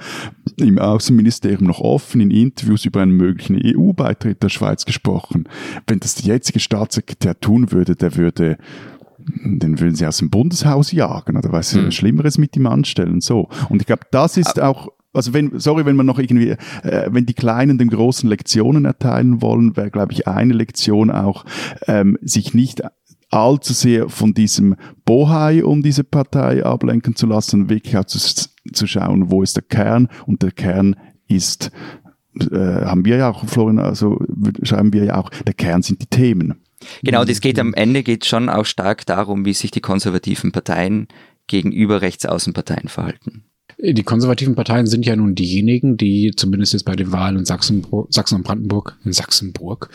[0.58, 5.50] im Außenministerium noch offen in Interviews über einen möglichen EU-Beitritt der Schweiz gesprochen.
[5.88, 8.58] Wenn das der jetzige Staatssekretär tun würde, der würde
[9.26, 11.91] den würden sie aus dem Bundeshaus jagen oder was hm.
[11.91, 13.22] Schlimmeres mit ihm anstellen.
[13.22, 13.48] So.
[13.69, 16.50] Und ich glaube, das ist auch also wenn, sorry, wenn man noch irgendwie,
[16.82, 21.46] äh, wenn die Kleinen den großen Lektionen erteilen wollen, wäre, glaube ich, eine Lektion auch,
[21.88, 22.82] ähm, sich nicht
[23.34, 28.88] allzu sehr von diesem Bohai um diese Partei ablenken zu lassen, wirklich auch zu, zu
[28.88, 30.96] schauen, wo ist der Kern und der Kern
[31.28, 31.72] ist,
[32.39, 34.19] äh, haben wir ja auch, Florian, also
[34.62, 36.56] schreiben wir ja auch, der Kern sind die Themen.
[37.02, 41.08] Genau, das geht am Ende geht schon auch stark darum, wie sich die konservativen Parteien
[41.48, 43.46] gegenüber Rechtsaußenparteien verhalten.
[43.80, 47.86] Die konservativen Parteien sind ja nun diejenigen, die zumindest jetzt bei den Wahlen in Sachsen,
[48.10, 49.89] Sachsen und Brandenburg, in Sachsenburg,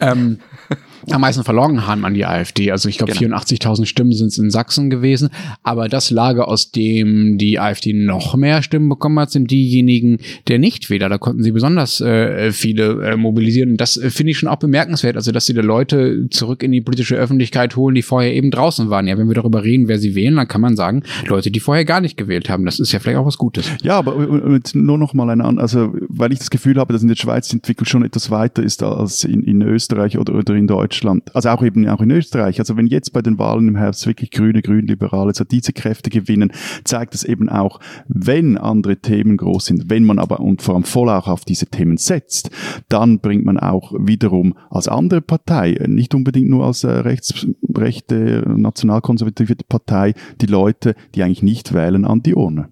[0.00, 0.38] ähm,
[1.10, 2.70] am meisten verloren haben an die AfD.
[2.70, 3.36] Also ich glaube, genau.
[3.36, 5.30] 84.000 Stimmen sind es in Sachsen gewesen.
[5.62, 10.58] Aber das Lager, aus dem die AfD noch mehr Stimmen bekommen hat, sind diejenigen der
[10.58, 11.08] Nichtwähler.
[11.08, 13.70] Da konnten sie besonders äh, viele äh, mobilisieren.
[13.70, 15.16] Und das äh, finde ich schon auch bemerkenswert.
[15.16, 18.90] Also, dass sie da Leute zurück in die politische Öffentlichkeit holen, die vorher eben draußen
[18.90, 19.06] waren.
[19.06, 21.84] Ja, wenn wir darüber reden, wer sie wählen, dann kann man sagen, Leute, die vorher
[21.84, 22.64] gar nicht gewählt haben.
[22.64, 23.70] Das ist ja vielleicht auch was Gutes.
[23.82, 24.16] Ja, aber
[24.74, 27.56] nur noch mal ein, also, weil ich das Gefühl habe, dass in der Schweiz die
[27.56, 31.50] Entwicklung schon etwas weiter ist als in, in Österreich oder, oder in Deutschland Deutschland, also
[31.50, 34.60] auch eben auch in Österreich, also wenn jetzt bei den Wahlen im Herbst wirklich Grüne,
[34.60, 40.04] Grünliberale so diese Kräfte gewinnen, zeigt es eben auch, wenn andere Themen groß sind, wenn
[40.04, 42.50] man aber und vor allem voll auch auf diese Themen setzt,
[42.88, 48.44] dann bringt man auch wiederum als andere Partei, nicht unbedingt nur als äh, rechts, rechte,
[48.48, 52.70] nationalkonservative Partei, die Leute, die eigentlich nicht wählen, an die Urne.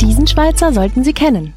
[0.00, 1.54] Diesen Schweizer sollten Sie kennen.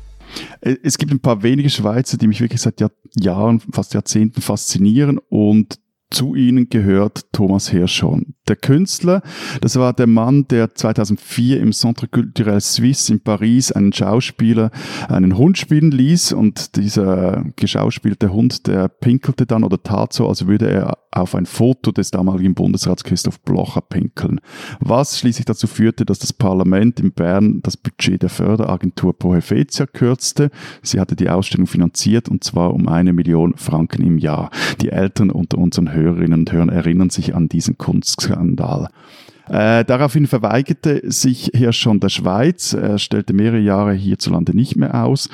[0.62, 4.42] Äh, es gibt ein paar wenige Schweizer, die mich wirklich seit Jahr, Jahren, fast Jahrzehnten
[4.42, 5.80] faszinieren und
[6.12, 8.34] zu ihnen gehört Thomas Hirschhorn.
[8.48, 9.22] Der Künstler,
[9.62, 14.72] das war der Mann, der 2004 im Centre Culturel Suisse in Paris einen Schauspieler
[15.08, 20.48] einen Hund spielen ließ und dieser geschauspielte Hund, der pinkelte dann oder tat so, als
[20.48, 24.40] würde er auf ein Foto des damaligen Bundesrats Christoph Blocher pinkeln.
[24.80, 29.38] Was schließlich dazu führte, dass das Parlament in Bern das Budget der Förderagentur Pro
[29.94, 30.52] kürzte.
[30.82, 34.52] Sie hatte die Ausstellung finanziert und zwar um eine Million Franken im Jahr.
[34.82, 38.90] Die Eltern unter unseren Hörerinnen und Hörern erinnern sich an diesen Kunstskandal.
[39.50, 42.74] Äh, daraufhin verweigerte sich hier schon der Schweiz.
[42.74, 45.28] Er stellte mehrere Jahre hierzulande nicht mehr aus,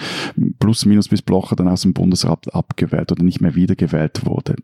[0.60, 4.56] plus minus bis Blocher dann aus dem Bundesrat abgewählt oder nicht mehr wiedergewählt wurde.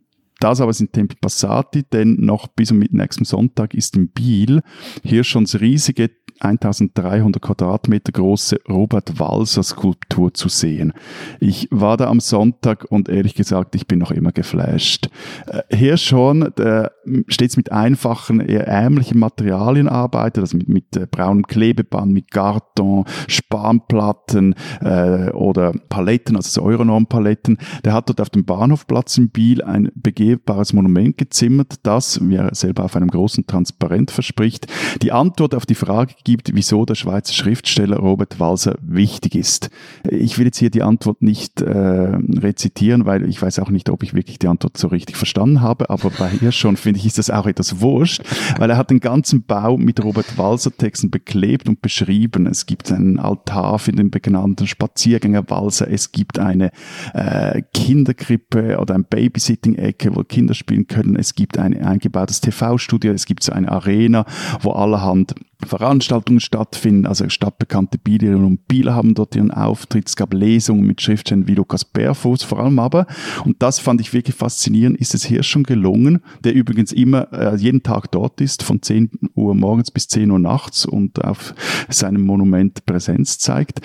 [0.42, 4.64] Das aber sind Tempi Passati, denn noch bis und mit nächsten Sonntag ist in Biel
[5.04, 6.10] hier schon das riesige
[6.42, 10.94] 1300 Quadratmeter große Robert Walser Skulptur zu sehen.
[11.40, 15.10] Ich war da am Sonntag und ehrlich gesagt, ich bin noch immer geflasht.
[15.48, 16.92] Äh, hier schon der
[17.28, 23.06] stets mit einfachen, eher ärmlichen Materialien arbeitet, also mit, mit äh, braunem Klebeband, mit Karton,
[23.28, 27.58] Spanplatten äh, oder Paletten, also so Euronorm-Paletten.
[27.86, 32.54] Der hat dort auf dem Bahnhofplatz in Biel ein begehbares Monument gezimmert, das, wie er
[32.56, 34.68] selber auf einem großen Transparent verspricht,
[35.02, 39.70] die Antwort auf die Frage gibt, wieso der Schweizer Schriftsteller Robert Walser wichtig ist.
[40.10, 44.04] Ich will jetzt hier die Antwort nicht äh, rezitieren, weil ich weiß auch nicht, ob
[44.04, 47.18] ich wirklich die Antwort so richtig verstanden habe, aber bei ihr schon finde ich, ist
[47.18, 48.22] das auch etwas wurscht,
[48.58, 52.48] weil er hat den ganzen Bau mit Robert Walser Texten beklebt und beschrieben.
[52.48, 56.72] Es gibt einen Altar für den bekannten Spaziergänger Walser, es gibt eine
[57.14, 63.26] äh, Kinderkrippe oder ein Babysitting-Ecke, wo Kinder spielen können, es gibt ein eingebautes TV-Studio, es
[63.26, 64.26] gibt so eine Arena,
[64.62, 65.36] wo allerhand
[65.68, 71.02] Veranstaltungen stattfinden, also stadtbekannte Bielerinnen und Bieler haben dort ihren Auftritt, es gab Lesungen mit
[71.02, 73.08] Schriftstellern wie Lukas Bärfuß vor allem aber,
[73.46, 77.56] und das fand ich wirklich faszinierend, ist es hier schon gelungen, der übrigens immer äh,
[77.56, 81.54] jeden Tag dort ist, von 10 Uhr morgens bis 10 Uhr nachts und auf
[81.90, 83.82] seinem Monument Präsenz zeigt.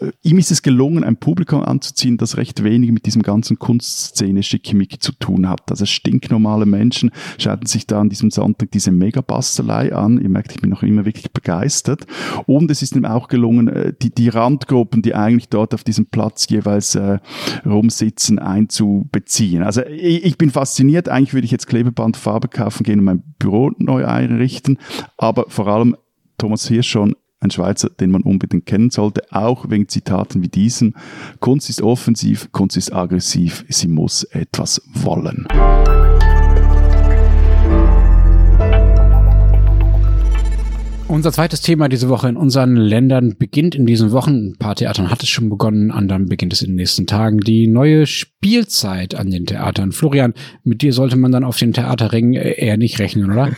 [0.00, 4.42] Äh, ihm ist es gelungen, ein Publikum anzuziehen, das recht wenig mit diesem ganzen Kunstszene
[4.42, 5.70] Schickimicki zu tun hat.
[5.70, 10.20] Also stinknormale Menschen schauten sich da an diesem Sonntag diese Megabastelei an.
[10.20, 12.06] Ihr merkt, ich bin noch immer wirklich wirklich begeistert.
[12.46, 16.06] Und es ist ihm auch gelungen, äh, die, die Randgruppen, die eigentlich dort auf diesem
[16.06, 17.18] Platz jeweils äh,
[17.64, 19.62] rumsitzen, einzubeziehen.
[19.62, 21.08] Also ich, ich bin fasziniert.
[21.08, 24.78] Eigentlich würde ich jetzt Klebeband Farbe kaufen gehen und mein Büro neu einrichten.
[25.16, 25.96] Aber vor allem
[26.38, 30.94] Thomas Hirsch schon ein Schweizer, den man unbedingt kennen sollte, auch wegen Zitaten wie diesem.
[31.40, 35.46] Kunst ist offensiv, Kunst ist aggressiv, sie muss etwas wollen.
[41.08, 44.48] Unser zweites Thema diese Woche in unseren Ländern beginnt in diesen Wochen.
[44.48, 47.38] Ein paar Theatern hat es schon begonnen, anderen beginnt es in den nächsten Tagen.
[47.38, 49.92] Die neue Spielzeit an den Theatern.
[49.92, 53.52] Florian, mit dir sollte man dann auf den Theaterring eher nicht rechnen, oder?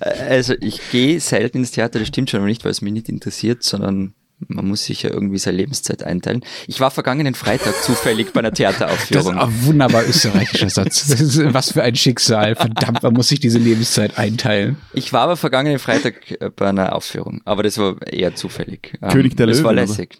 [0.28, 3.08] also ich gehe selten ins Theater, das stimmt schon, aber nicht, weil es mich nicht
[3.08, 4.14] interessiert, sondern
[4.48, 6.44] man muss sich ja irgendwie seine Lebenszeit einteilen.
[6.66, 9.34] Ich war vergangenen Freitag zufällig bei einer Theateraufführung.
[9.36, 11.08] Das ist ein wunderbar österreichischer Satz.
[11.52, 12.54] was für ein Schicksal.
[12.54, 14.76] Verdammt, man muss sich diese Lebenszeit einteilen.
[14.92, 18.98] Ich war aber vergangenen Freitag äh, bei einer Aufführung, aber das war eher zufällig.
[19.00, 19.56] Ähm, König der Löwen.
[19.56, 20.18] Das war lässig.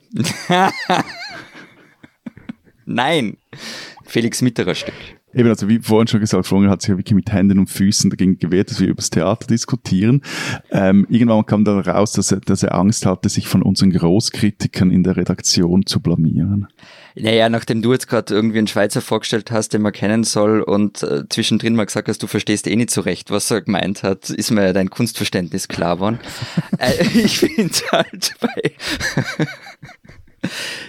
[2.87, 3.37] Nein,
[4.05, 4.94] Felix Mitterer Stück.
[5.37, 8.09] Eben, also wie vorhin schon gesagt, Florian hat sich ja wirklich mit Händen und Füßen
[8.09, 10.22] dagegen gewehrt, dass wir über das Theater diskutieren.
[10.70, 14.90] Ähm, irgendwann kam dann raus, dass er, dass er Angst hatte, sich von unseren Großkritikern
[14.90, 16.68] in der Redaktion zu blamieren.
[17.14, 21.03] Naja, nachdem du jetzt gerade irgendwie einen Schweizer vorgestellt hast, den man kennen soll und
[21.03, 24.31] äh, zwischendrin mal gesagt hast, du verstehst eh nicht so recht, was er gemeint hat,
[24.31, 26.18] ist mir dein Kunstverständnis klar geworden.
[26.79, 28.72] äh, ich finde halt bei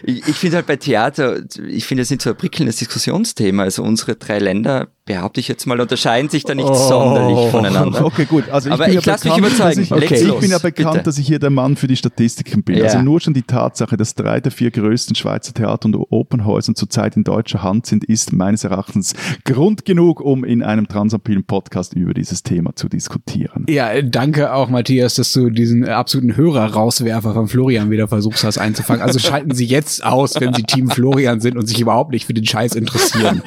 [0.04, 3.64] ich, ich finde halt bei Theater, ich finde es nicht so ein prickelndes Diskussionsthema.
[3.64, 6.74] Also unsere drei Länder behaupte ich jetzt mal, unterscheiden sich da nicht oh.
[6.74, 8.06] sonderlich voneinander.
[8.06, 8.50] Okay, gut.
[8.50, 9.82] Also ich Aber ich ja lasse mich überzeugen.
[9.82, 10.16] Ich, okay.
[10.16, 11.04] ich, bin ja bekannt, bitte.
[11.06, 12.78] dass ich hier der Mann für die Statistiken bin.
[12.78, 12.86] Ja.
[12.86, 17.16] Also nur schon die Tatsache, dass drei der vier größten Schweizer Theater- und Opernhäuser zurzeit
[17.16, 19.14] in deutscher Hand sind, ist meines Erachtens
[19.46, 23.66] Grund genug, um in einem transampilen Podcast über dieses Thema zu diskutieren.
[23.70, 29.02] Ja, danke auch, Matthias, dass du diesen absoluten Hörer-Rauswerfer von Florian wieder versuchst hast einzufangen.
[29.02, 32.34] Also schalten Sie jetzt aus, wenn Sie Team Florian sind und sich überhaupt nicht für
[32.34, 33.42] den Scheiß interessieren.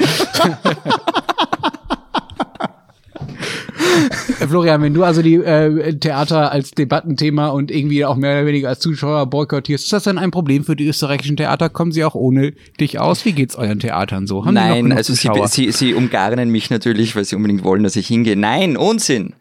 [4.41, 8.47] Äh, Florian, wenn du also die äh, Theater als Debattenthema und irgendwie auch mehr oder
[8.47, 11.69] weniger als Zuschauer boykottierst, ist das dann ein Problem für die österreichischen Theater?
[11.69, 13.25] Kommen sie auch ohne dich aus?
[13.27, 14.47] Wie geht's euren Theatern so?
[14.47, 18.07] Haben Nein, also sie, sie, sie umgarnen mich natürlich, weil sie unbedingt wollen, dass ich
[18.07, 18.37] hingehe.
[18.37, 19.35] Nein, Unsinn!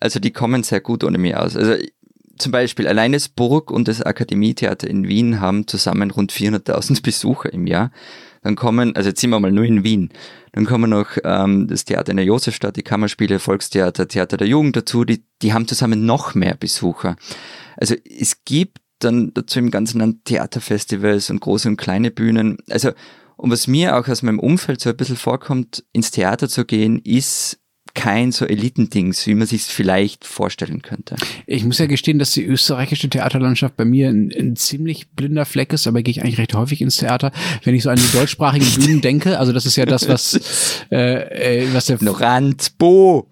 [0.00, 1.56] Also die kommen sehr gut ohne mich aus.
[1.56, 1.74] Also
[2.38, 7.52] zum Beispiel allein das Burg und das Akademietheater in Wien haben zusammen rund 400.000 Besucher
[7.52, 7.90] im Jahr.
[8.42, 10.10] Dann kommen, also jetzt sind wir mal nur in Wien,
[10.52, 14.76] dann kommen noch ähm, das Theater in der Josefstadt, die Kammerspiele, Volkstheater, Theater der Jugend
[14.76, 17.16] dazu, die, die haben zusammen noch mehr Besucher.
[17.76, 22.58] Also es gibt dann dazu im ganzen Land Theaterfestivals und große und kleine Bühnen.
[22.68, 22.90] Also,
[23.36, 27.00] und was mir auch aus meinem Umfeld so ein bisschen vorkommt, ins Theater zu gehen,
[27.04, 27.58] ist
[27.94, 31.16] kein so Elitendings, wie man sich vielleicht vorstellen könnte.
[31.46, 35.72] Ich muss ja gestehen, dass die österreichische Theaterlandschaft bei mir ein, ein ziemlich blinder Fleck
[35.72, 37.32] ist, aber gehe ich eigentlich recht häufig ins Theater,
[37.64, 39.38] wenn ich so an die deutschsprachigen Bühnen denke.
[39.38, 43.28] Also das ist ja das, was, äh, äh, was der Ignorant, Bo.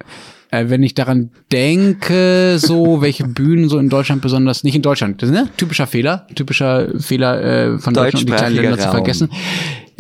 [0.51, 5.23] Äh, wenn ich daran denke, so welche Bühnen so in Deutschland besonders, nicht in Deutschland,
[5.23, 5.49] das ist ne?
[5.57, 9.31] typischer Fehler, typischer Fehler äh, von Deutschland, um die kleinen Länder zu vergessen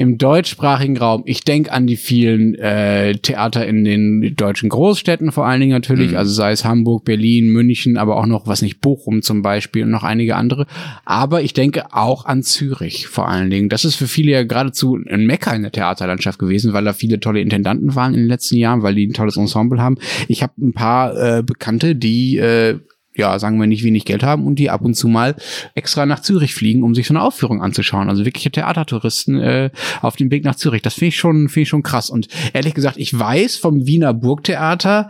[0.00, 5.46] im deutschsprachigen Raum, ich denke an die vielen äh, Theater in den deutschen Großstädten vor
[5.46, 6.16] allen Dingen natürlich, mhm.
[6.16, 9.90] also sei es Hamburg, Berlin, München, aber auch noch, was nicht, Bochum zum Beispiel und
[9.90, 10.66] noch einige andere.
[11.04, 13.68] Aber ich denke auch an Zürich vor allen Dingen.
[13.68, 17.20] Das ist für viele ja geradezu ein Mecker in der Theaterlandschaft gewesen, weil da viele
[17.20, 19.98] tolle Intendanten waren in den letzten Jahren, weil die ein tolles Ensemble haben.
[20.28, 22.78] Ich habe ein paar äh, Bekannte, die äh,
[23.16, 25.36] ja, sagen wir nicht wenig Geld haben und die ab und zu mal
[25.74, 28.08] extra nach Zürich fliegen, um sich so eine Aufführung anzuschauen.
[28.08, 29.70] Also wirkliche Theatertouristen äh,
[30.00, 30.82] auf dem Weg nach Zürich.
[30.82, 32.10] Das finde ich schon, finde ich schon krass.
[32.10, 35.08] Und ehrlich gesagt, ich weiß vom Wiener Burgtheater,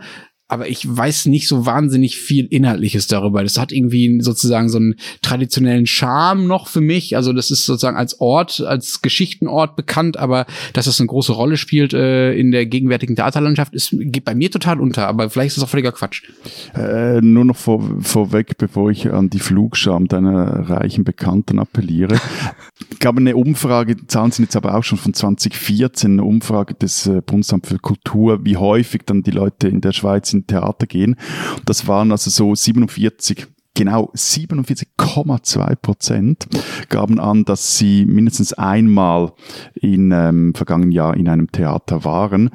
[0.51, 3.41] aber ich weiß nicht so wahnsinnig viel Inhaltliches darüber.
[3.41, 7.15] Das hat irgendwie sozusagen so einen traditionellen Charme noch für mich.
[7.15, 11.55] Also das ist sozusagen als Ort, als Geschichtenort bekannt, aber dass das eine große Rolle
[11.55, 15.07] spielt äh, in der gegenwärtigen Theaterlandschaft, ist, geht bei mir total unter.
[15.07, 16.23] Aber vielleicht ist das auch völliger Quatsch.
[16.75, 22.19] Äh, nur noch vor, vorweg, bevor ich an die Flugscham deiner reichen Bekannten appelliere.
[22.91, 27.07] ich glaube, eine Umfrage, Zahlen sind jetzt aber auch schon von 2014, eine Umfrage des
[27.07, 31.15] äh, Bundesamt für Kultur, wie häufig dann die Leute in der Schweiz in Theater gehen.
[31.65, 36.47] Das waren also so 47 genau 47,2 Prozent
[36.89, 39.33] gaben an, dass sie mindestens einmal
[39.73, 42.49] in ähm, vergangenen Jahr in einem Theater waren.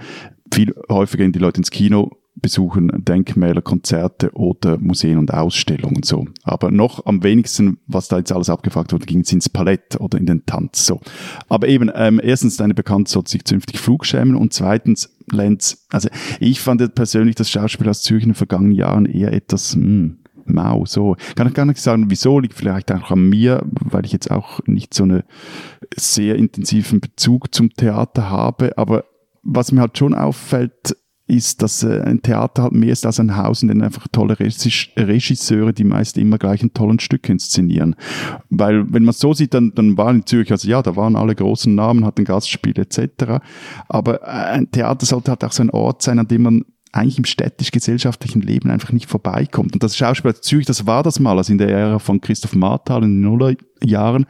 [0.52, 6.26] Viel häufiger gehen die Leute ins Kino, besuchen Denkmäler, Konzerte oder Museen und Ausstellungen so.
[6.44, 10.18] Aber noch am wenigsten, was da jetzt alles abgefragt wurde, ging es ins Palett oder
[10.18, 11.00] in den Tanz so.
[11.48, 16.08] Aber eben, ähm, erstens, deine Bekannte sollte sich zünftig Flug schämen und zweitens, Lenz, also
[16.38, 20.84] ich fand persönlich das Schauspiel aus Zürich in den vergangenen Jahren eher etwas, hm, mau,
[20.84, 21.16] so.
[21.34, 24.60] Kann ich gar nicht sagen, wieso, liegt vielleicht auch an mir, weil ich jetzt auch
[24.66, 25.22] nicht so einen
[25.96, 29.04] sehr intensiven Bezug zum Theater habe, aber
[29.42, 33.36] was mir halt schon auffällt, ist, dass äh, ein Theater halt mehr ist als ein
[33.36, 37.96] Haus, in dem einfach tolle Regisseure, die meist immer gleich ein tolles Stück inszenieren.
[38.48, 41.34] Weil, wenn man so sieht, dann, dann war in Zürich, also ja, da waren alle
[41.34, 43.40] großen Namen, hatten Gastspiele etc.
[43.88, 47.18] Aber äh, ein Theater sollte halt auch so ein Ort sein, an dem man eigentlich
[47.18, 49.74] im städtisch-gesellschaftlichen Leben einfach nicht vorbeikommt.
[49.74, 53.02] Und das Schauspiel Zürich, das war das mal, also in der Ära von Christoph Marthal
[53.02, 53.20] in den
[53.80, 54.26] Nullerjahren,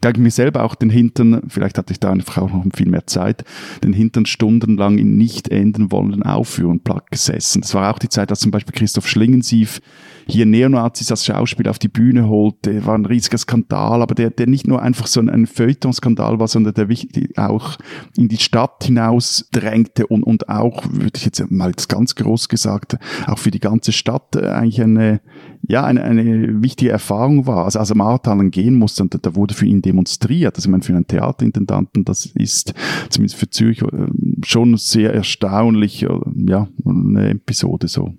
[0.00, 2.88] da ich mir selber auch den Hintern, vielleicht hatte ich da einfach auch noch viel
[2.88, 3.44] mehr Zeit,
[3.82, 7.62] den Hintern stundenlang in nicht enden wollenden Aufführungen platt gesessen.
[7.62, 9.80] Das war auch die Zeit, als zum Beispiel Christoph Schlingensief
[10.30, 14.46] hier Neonazis als Schauspiel auf die Bühne holte, war ein riesiger Skandal, aber der, der
[14.46, 16.88] nicht nur einfach so ein, Feuilleton-Skandal war, sondern der
[17.36, 17.78] auch
[18.16, 22.98] in die Stadt hinaus drängte und, und auch, würde ich jetzt mal ganz groß gesagt,
[23.26, 25.20] auch für die ganze Stadt äh, eigentlich eine,
[25.66, 27.64] ja, eine, eine wichtige Erfahrung war.
[27.64, 30.56] Also, als er Martalen gehen musste, und da wurde für ihn demonstriert.
[30.56, 32.74] Also, ich meine, für einen Theaterintendanten, das ist
[33.10, 34.06] zumindest für Zürich äh,
[34.44, 36.08] schon sehr erstaunlich, äh,
[36.46, 38.14] ja, eine Episode so.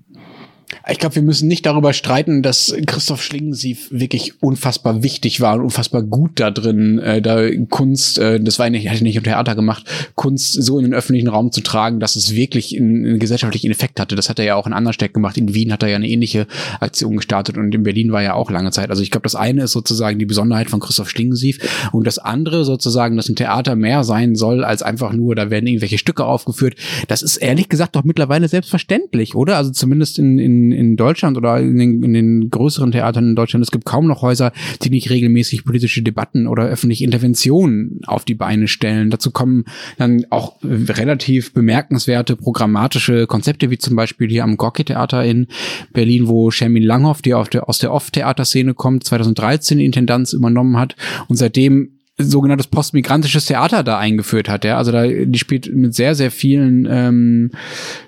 [0.90, 5.62] Ich glaube, wir müssen nicht darüber streiten, dass Christoph Schlingensief wirklich unfassbar wichtig war und
[5.62, 9.56] unfassbar gut da drin, äh, da Kunst, äh, das war nicht, hatte nicht im Theater
[9.56, 13.72] gemacht, Kunst so in den öffentlichen Raum zu tragen, dass es wirklich einen, einen gesellschaftlichen
[13.72, 14.16] Effekt hatte.
[14.16, 15.38] Das hat er ja auch in anderen Städten gemacht.
[15.38, 16.48] In Wien hat er ja eine ähnliche
[16.80, 18.90] Aktion gestartet und in Berlin war ja auch lange Zeit.
[18.90, 22.64] Also ich glaube, das eine ist sozusagen die Besonderheit von Christoph Schlingensief und das andere
[22.64, 26.76] sozusagen, dass ein Theater mehr sein soll als einfach nur, da werden irgendwelche Stücke aufgeführt.
[27.08, 29.58] Das ist ehrlich gesagt doch mittlerweile selbstverständlich, oder?
[29.58, 33.64] Also zumindest in, in in, Deutschland oder in den, in den größeren Theatern in Deutschland,
[33.64, 38.36] es gibt kaum noch Häuser, die nicht regelmäßig politische Debatten oder öffentliche Interventionen auf die
[38.36, 39.10] Beine stellen.
[39.10, 39.66] Dazu kommen
[39.98, 45.48] dann auch relativ bemerkenswerte programmatische Konzepte, wie zum Beispiel hier am Gorki-Theater in
[45.94, 50.78] Berlin, wo Shermin Langhoff, die aus der, aus der Off-Theaterszene kommt, 2013 die Intendanz übernommen
[50.78, 50.96] hat
[51.28, 54.66] und seitdem sogenanntes postmigrantisches Theater da eingeführt hat.
[54.66, 54.78] Ja?
[54.78, 57.52] Also da die spielt mit sehr, sehr vielen ähm,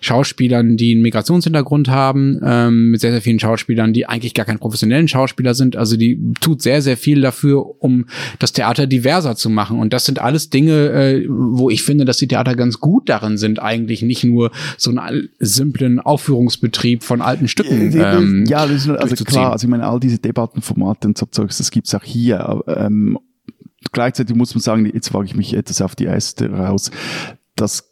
[0.02, 4.60] Schauspielern, die einen Migrationshintergrund haben, ähm, mit sehr, sehr vielen Schauspielern, die eigentlich gar keine
[4.60, 5.76] professionellen Schauspieler sind.
[5.76, 8.06] Also die tut sehr, sehr viel dafür, um
[8.40, 9.80] das Theater diverser zu machen.
[9.80, 13.38] Und das sind alles Dinge, äh, wo ich finde, dass die Theater ganz gut darin
[13.38, 17.92] sind, eigentlich nicht nur so einen simplen Aufführungsbetrieb von alten Stücken.
[17.94, 19.54] Ähm, ja, also klar.
[19.54, 22.62] Also ich meine, all diese Debattenformate und so Zeugs, das gibt's auch hier.
[22.68, 23.18] Ähm,
[23.92, 26.92] gleichzeitig muss man sagen, jetzt wage ich mich etwas auf die Äste raus,
[27.56, 27.92] dass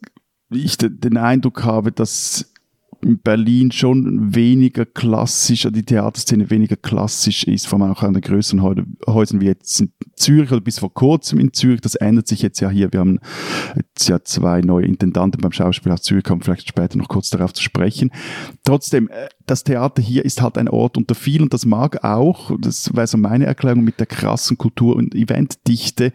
[0.52, 2.52] ich den Eindruck habe, dass
[3.02, 8.22] in Berlin schon weniger klassisch, die Theaterszene weniger klassisch ist, vor allem auch an den
[8.22, 11.82] größeren Häusern wie jetzt in Zürich oder bis vor kurzem in Zürich.
[11.82, 12.92] Das ändert sich jetzt ja hier.
[12.92, 13.20] Wir haben
[13.76, 17.64] jetzt ja zwei neue Intendanten beim Schauspielhaus Zürich, kommen vielleicht später noch kurz darauf zu
[17.64, 18.12] sprechen.
[18.66, 22.52] Trotzdem, äh, das Theater hier ist halt ein Ort unter vielen und das mag auch,
[22.60, 26.12] das wäre so meine Erklärung mit der krassen Kultur- und Eventdichte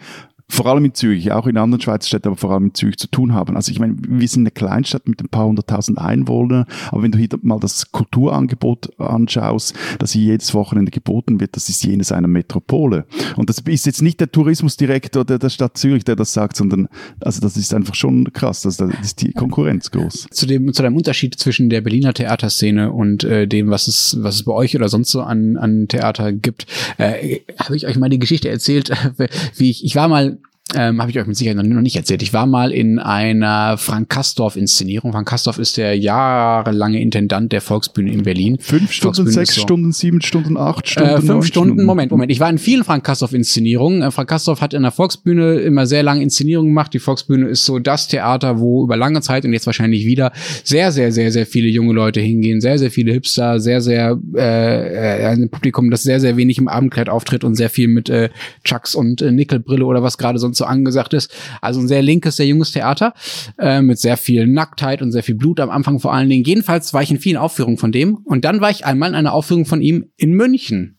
[0.48, 3.08] vor allem in Zürich, auch in anderen Schweizer Städten, aber vor allem in Zürich zu
[3.08, 3.56] tun haben.
[3.56, 7.18] Also ich meine, wir sind eine Kleinstadt mit ein paar hunderttausend Einwohnern, aber wenn du
[7.18, 12.28] hier mal das Kulturangebot anschaust, das hier jedes Wochenende geboten wird, das ist jenes einer
[12.28, 13.06] Metropole.
[13.36, 16.88] Und das ist jetzt nicht der Tourismusdirektor der, der Stadt Zürich, der das sagt, sondern
[17.20, 20.28] also das ist einfach schon krass, also da ist die Konkurrenz groß.
[20.30, 24.36] Zu dem, zu dem Unterschied zwischen der Berliner Theaterszene und äh, dem, was es, was
[24.36, 26.66] es bei euch oder sonst so an, an Theater gibt,
[26.98, 28.90] äh, habe ich euch mal die Geschichte erzählt,
[29.56, 30.38] wie ich, ich war mal
[30.72, 32.22] ähm, habe ich euch mit Sicherheit noch nicht erzählt.
[32.22, 35.12] Ich war mal in einer Frank Kastorf-Inszenierung.
[35.12, 38.56] Frank Kastorf ist der jahrelange Intendant der Volksbühne in Berlin.
[38.60, 39.60] Fünf Stunden, sechs so.
[39.60, 42.32] Stunden, sieben Stunden, acht Stunden, äh, Fünf Stunden, Stunden, Moment, Moment.
[42.32, 44.00] Ich war in vielen Frank Kastorf-Inszenierungen.
[44.00, 46.94] Äh, Frank Kastorf hat in der Volksbühne immer sehr lange Inszenierungen gemacht.
[46.94, 50.32] Die Volksbühne ist so das Theater, wo über lange Zeit und jetzt wahrscheinlich wieder
[50.64, 52.62] sehr, sehr, sehr, sehr viele junge Leute hingehen.
[52.62, 56.68] Sehr, sehr viele Hipster, sehr, sehr äh, äh ein Publikum, das sehr, sehr wenig im
[56.68, 58.30] Abendkleid auftritt und sehr viel mit äh,
[58.64, 61.34] Chucks und äh, Nickelbrille oder was gerade sonst so angesagt ist.
[61.60, 63.14] Also ein sehr linkes, sehr junges Theater
[63.58, 66.44] äh, mit sehr viel Nacktheit und sehr viel Blut am Anfang vor allen Dingen.
[66.44, 69.32] Jedenfalls war ich in vielen Aufführungen von dem und dann war ich einmal in einer
[69.32, 70.98] Aufführung von ihm in München.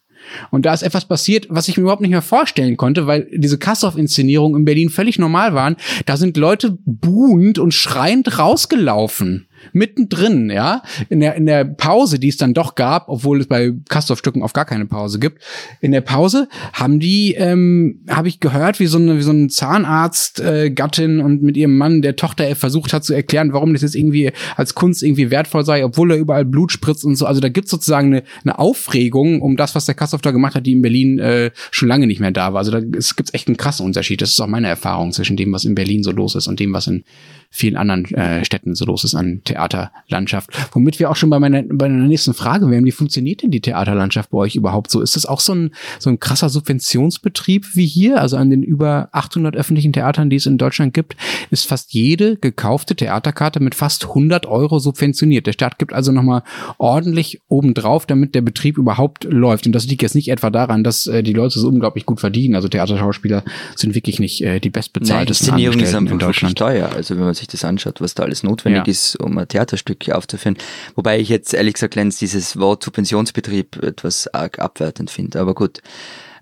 [0.49, 3.59] Und da ist etwas passiert, was ich mir überhaupt nicht mehr vorstellen konnte, weil diese
[3.59, 5.75] Kassow-Inszenierungen in Berlin völlig normal waren.
[6.05, 12.29] Da sind Leute buhend und schreiend rausgelaufen mittendrin, ja, in der, in der Pause, die
[12.29, 15.41] es dann doch gab, obwohl es bei Kastorf-Stücken auf gar keine Pause gibt,
[15.81, 19.49] in der Pause haben die, ähm, habe ich gehört, wie so eine, wie so ein
[19.49, 23.81] Zahnarzt, äh, Gattin und mit ihrem Mann der Tochter versucht hat zu erklären, warum das
[23.81, 27.25] jetzt irgendwie als Kunst irgendwie wertvoll sei, obwohl er überall Blut spritzt und so.
[27.25, 30.65] Also da gibt's sozusagen eine, eine Aufregung um das, was der Kastorf da gemacht hat,
[30.65, 32.59] die in Berlin äh, schon lange nicht mehr da war.
[32.59, 34.21] Also da es gibt echt einen krassen Unterschied.
[34.21, 36.73] Das ist auch meine Erfahrung zwischen dem, was in Berlin so los ist und dem,
[36.73, 37.03] was in
[37.49, 40.49] vielen anderen äh, Städten so los ist an Theaterlandschaft.
[40.73, 43.61] Womit wir auch schon bei meiner, bei meiner nächsten Frage wären, wie funktioniert denn die
[43.61, 45.01] Theaterlandschaft bei euch überhaupt so?
[45.01, 48.21] Ist das auch so ein, so ein krasser Subventionsbetrieb wie hier?
[48.21, 51.15] Also an den über 800 öffentlichen Theatern, die es in Deutschland gibt,
[51.51, 55.47] ist fast jede gekaufte Theaterkarte mit fast 100 Euro subventioniert.
[55.47, 56.43] Der Staat gibt also nochmal
[56.77, 59.65] ordentlich obendrauf, damit der Betrieb überhaupt läuft.
[59.65, 62.55] Und das liegt jetzt nicht etwa daran, dass äh, die Leute so unglaublich gut verdienen.
[62.55, 63.43] Also Theaterschauspieler
[63.75, 66.57] sind wirklich nicht äh, die bestbezahltesten Nein, einfach in Deutschland.
[66.57, 66.89] teuer.
[66.95, 68.91] Also wenn man sich das anschaut, was da alles notwendig ja.
[68.91, 70.57] ist, um ein Theaterstück aufzuführen.
[70.95, 75.39] Wobei ich jetzt ehrlich gesagt, Lenz, dieses Wort Subventionsbetrieb etwas arg abwertend finde.
[75.39, 75.81] Aber gut.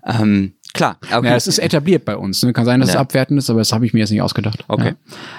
[0.06, 0.98] Ähm, Klar.
[1.00, 1.28] Okay.
[1.28, 2.42] Ja, es ist etabliert bei uns.
[2.42, 2.52] Ne?
[2.52, 2.96] Kann sein, dass ja.
[2.96, 4.64] es abwertend ist, aber das habe ich mir jetzt nicht ausgedacht.
[4.66, 4.94] Okay.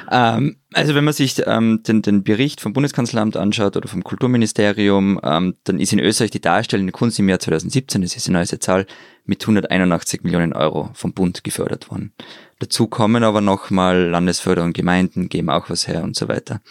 [0.09, 0.37] Ja.
[0.37, 5.19] Ähm, also wenn man sich ähm, den, den Bericht vom Bundeskanzleramt anschaut oder vom Kulturministerium,
[5.23, 8.59] ähm, dann ist in Österreich die darstellende Kunst im Jahr 2017, das ist die neueste
[8.59, 8.85] Zahl,
[9.25, 12.13] mit 181 Millionen Euro vom Bund gefördert worden.
[12.59, 16.61] Dazu kommen aber nochmal Landesförderung, Gemeinden geben auch was her und so weiter.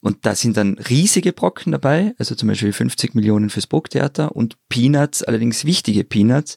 [0.00, 4.56] Und da sind dann riesige Brocken dabei, also zum Beispiel 50 Millionen fürs Burgtheater und
[4.68, 6.56] Peanuts, allerdings wichtige Peanuts,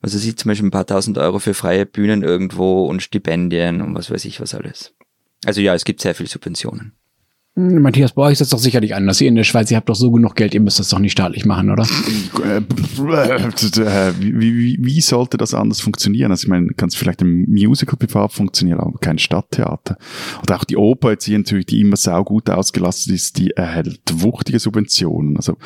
[0.00, 3.94] also sieht zum Beispiel ein paar tausend Euro für freie Bühnen irgendwo und Stipendien und
[3.94, 4.94] was weiß ich was alles.
[5.44, 6.97] Also ja, es gibt sehr viele Subventionen.
[7.58, 9.20] Hm, Matthias, euch ist das doch sicherlich anders.
[9.20, 11.10] Ihr in der Schweiz, ihr habt doch so genug Geld, ihr müsst das doch nicht
[11.10, 11.82] staatlich machen, oder?
[14.20, 16.30] wie, wie, wie sollte das anders funktionieren?
[16.30, 19.96] Also ich meine, kann es vielleicht im Musical-Privat funktionieren, aber kein Stadttheater.
[20.44, 24.02] Oder auch die Oper jetzt hier natürlich, die immer sau gut ausgelastet ist, die erhält
[24.12, 25.36] wuchtige Subventionen.
[25.36, 25.56] Also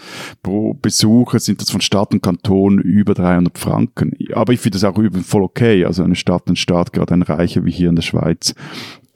[0.42, 4.16] pro Besucher sind das von Stadt und Kanton über 300 Franken.
[4.32, 5.84] Aber ich finde das auch voll okay.
[5.84, 8.54] Also eine Stadt, ein Staat, gerade ein Reicher wie hier in der Schweiz,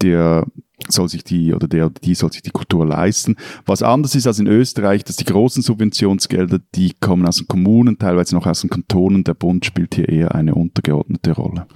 [0.03, 0.45] der
[0.89, 3.37] soll sich die oder der oder die soll sich die Kultur leisten.
[3.65, 7.99] Was anders ist als in Österreich, dass die großen Subventionsgelder, die kommen aus den Kommunen,
[7.99, 9.25] teilweise noch aus den Kantonen.
[9.25, 11.67] Der Bund spielt hier eher eine untergeordnete Rolle.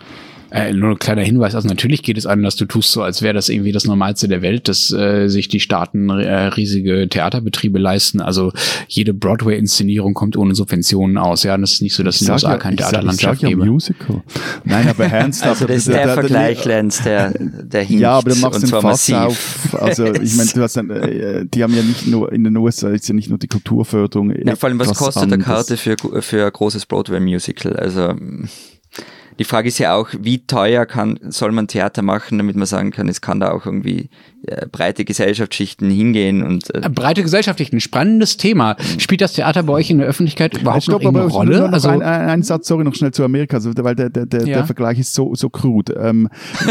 [0.51, 3.22] Äh, nur ein kleiner Hinweis, also natürlich geht es an, dass du tust so, als
[3.22, 7.78] wäre das irgendwie das Normalste der Welt, dass äh, sich die Staaten äh, riesige Theaterbetriebe
[7.78, 8.20] leisten.
[8.20, 8.53] Also
[8.88, 11.44] jede Broadway-Inszenierung kommt ohne Subventionen aus.
[11.44, 13.64] Ja, das ist nicht so, dass es in den USA ja, kein Theaterlandschaft gäbe.
[13.64, 14.22] Ja Musical.
[14.64, 15.51] Nein, aber ernsthaft.
[15.62, 18.03] also das ist der, der Vergleich, Lenz, der, der hinkt.
[18.03, 19.14] Ja, aber du machst den Fass massiv.
[19.14, 19.76] auf.
[19.80, 22.90] Also ich meine, du hast dann, äh, die haben ja nicht nur, in den USA
[22.90, 24.34] ist ja nicht nur die Kulturförderung.
[24.44, 27.76] Ja, vor allem, was kostet eine Karte für, für ein großes Broadway-Musical?
[27.76, 28.14] Also
[29.38, 32.90] die Frage ist ja auch, wie teuer kann, soll man Theater machen, damit man sagen
[32.90, 34.10] kann, es kann da auch irgendwie
[34.46, 38.76] äh, breite Gesellschaftsschichten hingehen und äh breite Gesellschaftsschichten, spannendes Thema.
[38.98, 41.58] Spielt das Theater bei euch in der Öffentlichkeit überhaupt Stopp, noch eine Rolle?
[41.58, 44.46] Nur also ein, ein, Satz, sorry, noch schnell zu Amerika, also, weil der, der, der,
[44.46, 44.56] ja.
[44.56, 45.92] der Vergleich ist so so krud.
[45.96, 46.28] Ähm,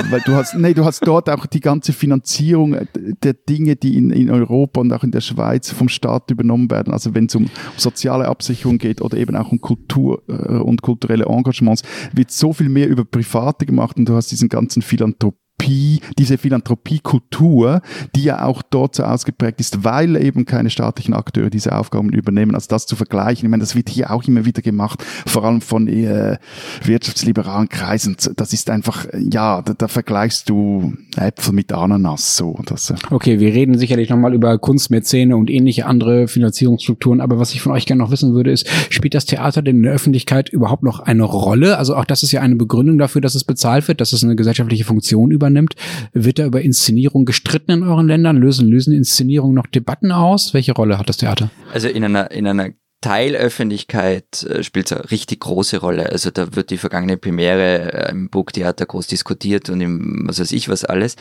[0.09, 2.77] weil du hast, nee, du hast dort auch die ganze Finanzierung
[3.23, 6.93] der Dinge, die in, in Europa und auch in der Schweiz vom Staat übernommen werden.
[6.93, 11.25] Also wenn es um soziale Absicherung geht oder eben auch um Kultur äh, und kulturelle
[11.25, 11.83] Engagements,
[12.13, 16.37] wird so viel mehr über Private gemacht und du hast diesen ganzen Philanthrop Philanthropie, diese
[16.37, 17.81] Philanthropiekultur,
[18.15, 22.55] die ja auch dort so ausgeprägt ist, weil eben keine staatlichen Akteure diese Aufgaben übernehmen.
[22.55, 25.61] Also das zu vergleichen, ich meine, das wird hier auch immer wieder gemacht, vor allem
[25.61, 26.37] von äh,
[26.83, 28.15] wirtschaftsliberalen Kreisen.
[28.35, 32.59] Das ist einfach, ja, da, da vergleichst du Äpfel mit Ananas so.
[32.65, 32.95] Das, äh.
[33.11, 37.71] Okay, wir reden sicherlich nochmal über Kunstmäzene und ähnliche andere Finanzierungsstrukturen, aber was ich von
[37.71, 40.99] euch gerne noch wissen würde, ist, spielt das Theater denn in der Öffentlichkeit überhaupt noch
[40.99, 41.77] eine Rolle?
[41.77, 44.35] Also auch das ist ja eine Begründung dafür, dass es bezahlt wird, dass es eine
[44.35, 45.75] gesellschaftliche Funktion übernimmt übernimmt.
[46.13, 48.37] Wird da über Inszenierung gestritten in euren Ländern?
[48.37, 50.53] Lösen, lösen Inszenierungen noch Debatten aus?
[50.53, 51.49] Welche Rolle hat das Theater?
[51.73, 52.69] Also in einer, in einer
[53.01, 56.09] Teilöffentlichkeit äh, spielt es eine richtig große Rolle.
[56.09, 60.51] Also da wird die vergangene Premiere äh, im Burgtheater groß diskutiert und im was weiß
[60.51, 61.15] ich was alles.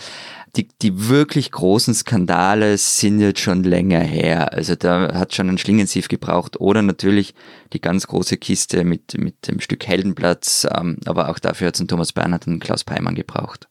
[0.56, 4.52] Die, die wirklich großen Skandale sind jetzt schon länger her.
[4.54, 6.58] Also da hat schon ein Schlingensief gebraucht.
[6.58, 7.34] Oder natürlich
[7.72, 10.66] die ganz große Kiste mit, mit dem Stück Heldenplatz.
[10.74, 13.68] Ähm, aber auch dafür hat es einen Thomas Bernhard und Klaus Peimann gebraucht.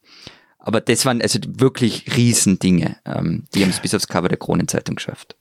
[0.58, 2.96] Aber das waren also wirklich Riesendinge.
[3.06, 5.36] Ähm, die haben es bis aufs Cover der Kronenzeitung geschafft.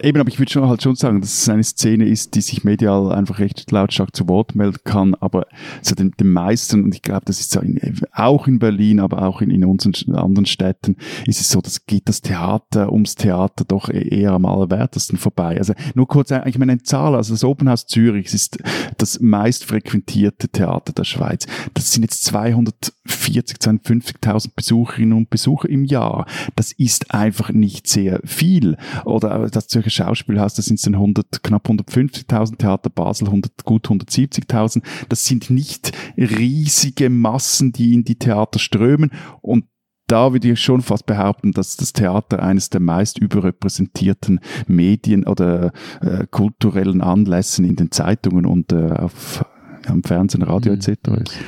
[0.00, 2.62] Eben, aber ich würde schon halt schon sagen, dass es eine Szene ist, die sich
[2.64, 5.46] medial einfach recht lautstark zu Wort melden kann, aber
[5.82, 7.80] so den, den meisten, und ich glaube, das ist so in,
[8.12, 10.96] auch in Berlin, aber auch in, in unseren anderen Städten,
[11.26, 15.58] ist es so, dass geht das Theater ums Theater doch e-, eher am allerwertesten vorbei.
[15.58, 18.58] Also nur kurz, ich meine, eine Zahl, also das Open House Zürich ist
[18.98, 21.46] das meist frequentierte Theater der Schweiz.
[21.74, 26.26] Das sind jetzt 240, 250.000 Besucherinnen und Besucher im Jahr.
[26.54, 28.76] Das ist einfach nicht sehr viel.
[29.04, 34.82] Oder das Zürcher Schauspielhaus, das sind dann 100, knapp 150.000, Theater Basel 100, gut 170.000.
[35.08, 39.10] Das sind nicht riesige Massen, die in die Theater strömen
[39.40, 39.64] und
[40.08, 45.72] da würde ich schon fast behaupten, dass das Theater eines der meist überrepräsentierten Medien oder
[46.00, 49.44] äh, kulturellen Anlässen in den Zeitungen und äh, auf,
[49.86, 50.78] am Fernsehen, Radio mhm.
[50.78, 50.90] etc.
[51.22, 51.38] ist.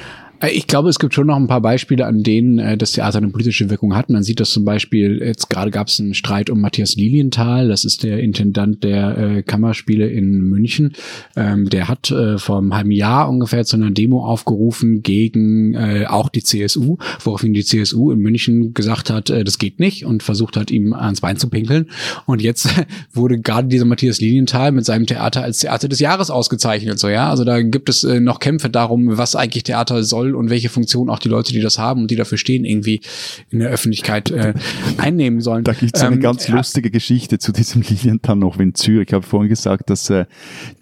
[0.41, 3.19] Äh, ich glaube, es gibt schon noch ein paar Beispiele, an denen äh, das Theater
[3.19, 4.11] eine politische Wirkung hat.
[4.11, 7.85] Man sieht das zum Beispiel, jetzt gerade gab es einen Streit um Matthias Lilienthal, das
[7.85, 10.93] ist der Intendant der äh, Kammerspiele in München.
[11.37, 16.07] Ähm, der hat äh, vor einem halben Jahr ungefähr zu einer Demo aufgerufen gegen äh,
[16.09, 20.23] auch die CSU, woraufhin die CSU in München gesagt hat, äh, das geht nicht und
[20.23, 21.87] versucht hat, ihm ans Bein zu pinkeln.
[22.27, 22.69] Und jetzt
[23.13, 26.99] wurde gerade dieser Matthias Lilienthal mit seinem Theater als Theater des Jahres ausgezeichnet.
[26.99, 30.51] So ja, also da gibt es äh, noch Kämpfe darum, was eigentlich Theater soll und
[30.51, 33.01] welche Funktion auch die Leute, die das haben und die dafür stehen, irgendwie
[33.51, 34.55] in der Öffentlichkeit äh,
[34.99, 35.65] einnehmen sollen.
[35.65, 39.09] Da gibt es eine ähm, ganz lustige Geschichte zu diesem Lilienthal noch in Zürich.
[39.09, 40.27] Ich habe vorhin gesagt, dass äh,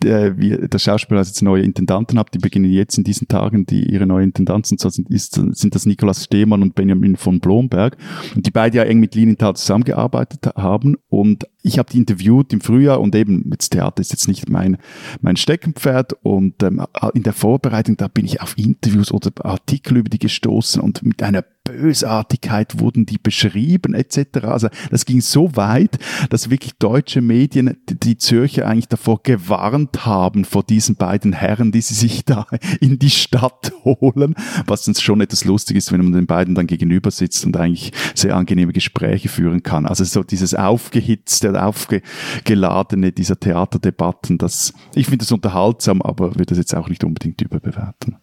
[0.03, 3.91] der, wir, der Schauspieler jetzt neue Intendanten hat, die beginnen jetzt in diesen Tagen, die
[3.91, 7.97] ihre neuen Intendanten so sind, ist, sind das Nikolaus Stehmann und Benjamin von Blomberg.
[8.35, 12.61] Und die beide ja eng mit Lilienthal zusammengearbeitet haben und ich habe die interviewt im
[12.61, 14.79] Frühjahr und eben das Theater ist jetzt nicht mein,
[15.21, 20.09] mein Steckenpferd und ähm, in der Vorbereitung, da bin ich auf Interviews oder Artikel über
[20.09, 24.45] die gestoßen und mit einer Bösartigkeit wurden die beschrieben etc.
[24.45, 25.99] Also das ging so weit,
[26.31, 31.81] dass wirklich deutsche Medien die Zürcher eigentlich davor gewarnt haben vor diesen beiden Herren, die
[31.81, 32.47] sie sich da
[32.81, 34.35] in die Stadt holen,
[34.67, 37.93] was dann schon etwas lustig ist, wenn man den beiden dann gegenüber sitzt und eigentlich
[38.15, 39.87] sehr angenehme Gespräche führen kann.
[39.87, 46.59] Also so dieses aufgehitzte, aufgeladene dieser Theaterdebatten, das ich finde das unterhaltsam, aber würde das
[46.59, 48.17] jetzt auch nicht unbedingt überbewerten.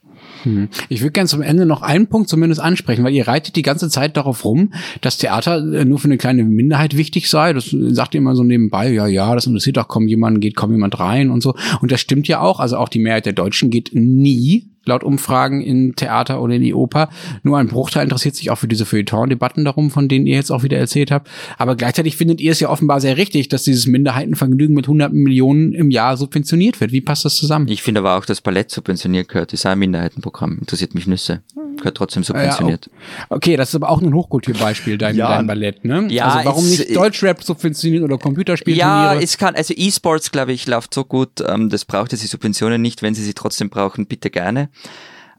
[0.45, 0.69] Hm.
[0.89, 3.89] Ich würde gerne zum Ende noch einen Punkt zumindest ansprechen, weil ihr reitet die ganze
[3.89, 7.53] Zeit darauf rum, dass Theater äh, nur für eine kleine Minderheit wichtig sei.
[7.53, 10.71] Das sagt ihr immer so nebenbei, ja, ja, das interessiert doch kaum jemand, geht kaum
[10.71, 11.55] jemand rein und so.
[11.81, 12.59] Und das stimmt ja auch.
[12.59, 16.73] Also auch die Mehrheit der Deutschen geht nie laut Umfragen in Theater oder in die
[16.73, 17.09] Oper.
[17.43, 20.63] Nur ein Bruchteil interessiert sich auch für diese Feuilleton-Debatten darum, von denen ihr jetzt auch
[20.63, 21.29] wieder erzählt habt.
[21.57, 25.73] Aber gleichzeitig findet ihr es ja offenbar sehr richtig, dass dieses Minderheitenvergnügen mit 100 Millionen
[25.73, 26.91] im Jahr subventioniert wird.
[26.91, 27.67] Wie passt das zusammen?
[27.67, 29.53] Ich finde aber auch, dass Ballett subventioniert gehört.
[29.53, 30.57] Das ist ein Minderheitenprogramm.
[30.59, 31.41] Interessiert mich Nüsse.
[31.77, 32.89] Gehört trotzdem subventioniert.
[32.91, 35.29] Ja, okay, das ist aber auch ein Hochkulturbeispiel, dein, ja.
[35.29, 36.07] dein Ballett, ne?
[36.09, 39.15] Ja, also warum nicht Deutschrap subventioniert oder Computerspielturniere?
[39.15, 42.27] Ja, es kann, also E-Sports, glaube ich, läuft so gut, ähm, das braucht jetzt die
[42.27, 43.01] Subventionen nicht.
[43.01, 44.69] Wenn sie sie trotzdem brauchen, bitte gerne.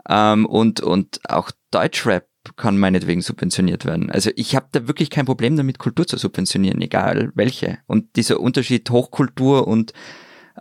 [0.09, 4.11] Ähm, und, und auch Deutschrap kann meinetwegen subventioniert werden.
[4.11, 7.79] Also ich habe da wirklich kein Problem damit, Kultur zu subventionieren, egal welche.
[7.87, 9.93] Und dieser Unterschied Hochkultur und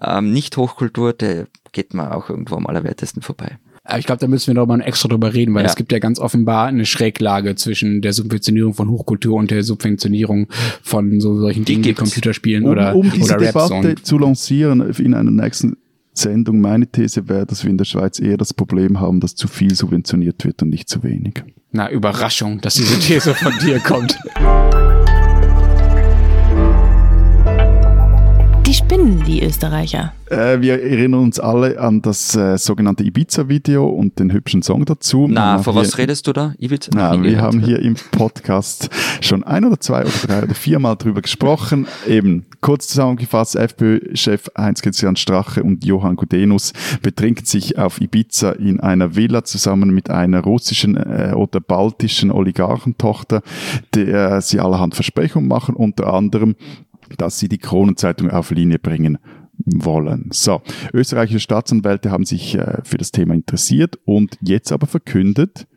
[0.01, 3.59] ähm, Nicht-Hochkultur, der geht mir auch irgendwo am allerwertesten vorbei.
[3.97, 5.69] Ich glaube, da müssen wir noch mal extra drüber reden, weil ja.
[5.69, 10.47] es gibt ja ganz offenbar eine Schräglage zwischen der Subventionierung von Hochkultur und der Subventionierung
[10.81, 15.13] von so solchen Dingen wie Computerspielen um, oder Um diese oder Debatte zu lancieren in
[15.13, 15.77] einer nächsten
[16.13, 16.61] Sendung.
[16.61, 19.75] Meine These wäre, dass wir in der Schweiz eher das Problem haben, dass zu viel
[19.75, 21.43] subventioniert wird und nicht zu wenig.
[21.71, 24.17] Na, Überraschung, dass diese These von dir kommt.
[28.95, 30.13] spinnen, die Österreicher.
[30.29, 35.27] Äh, wir erinnern uns alle an das äh, sogenannte Ibiza-Video und den hübschen Song dazu.
[35.29, 36.53] Na, vor was redest du da?
[36.57, 36.91] Ibiza?
[36.95, 38.89] Na, wir haben hier im Podcast
[39.21, 41.87] schon ein oder zwei oder drei oder viermal drüber gesprochen.
[42.07, 49.15] Eben kurz zusammengefasst, FPÖ-Chef Heinz-Christian Strache und Johann Gudenus betrinken sich auf Ibiza in einer
[49.15, 53.41] Villa zusammen mit einer russischen äh, oder baltischen Oligarchentochter,
[53.93, 56.55] der sie allerhand Versprechungen machen, unter anderem
[57.17, 59.17] dass sie die Kronenzeitung auf Linie bringen
[59.57, 60.29] wollen.
[60.31, 60.61] So,
[60.93, 65.67] österreichische Staatsanwälte haben sich äh, für das Thema interessiert und jetzt aber verkündet,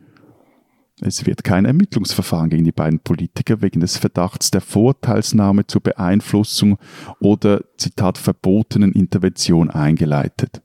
[1.00, 6.76] es wird kein Ermittlungsverfahren gegen die beiden Politiker wegen des Verdachts der Vorteilsnahme zur Beeinflussung
[7.20, 10.60] oder, Zitat, verbotenen Intervention eingeleitet.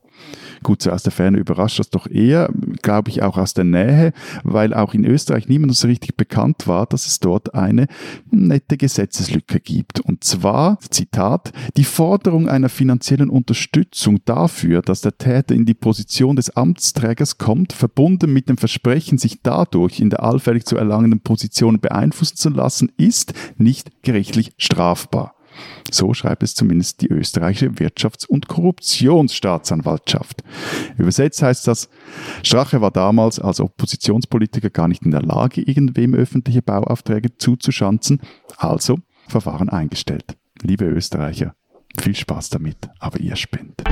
[0.64, 2.50] Gut, so aus der Ferne überrascht das doch eher,
[2.82, 6.86] glaube ich auch aus der Nähe, weil auch in Österreich niemand so richtig bekannt war,
[6.86, 7.88] dass es dort eine
[8.32, 10.00] nette Gesetzeslücke gibt.
[10.00, 16.38] Und zwar, Zitat, die Forderung einer finanziellen Unterstützung dafür, dass der Täter in die Position
[16.38, 21.80] des Amtsträgers kommt, verbunden mit dem Versprechen, sich dadurch in der allfällig zu erlangenden Position
[21.80, 25.36] beeinflussen zu lassen, ist nicht gerichtlich strafbar.
[25.92, 30.44] So schreibt es zumindest die österreichische Wirtschafts- und Korruptionsstaatsanwaltschaft.
[30.98, 31.90] Übersetzt heißt das,
[32.44, 38.22] Strache war damals als Oppositionspolitiker gar nicht in der Lage, irgendwem öffentliche Bauaufträge zuzuschanzen,
[38.58, 40.38] also Verfahren eingestellt.
[40.62, 41.56] Liebe Österreicher,
[42.00, 43.84] viel Spaß damit, aber ihr spinnt.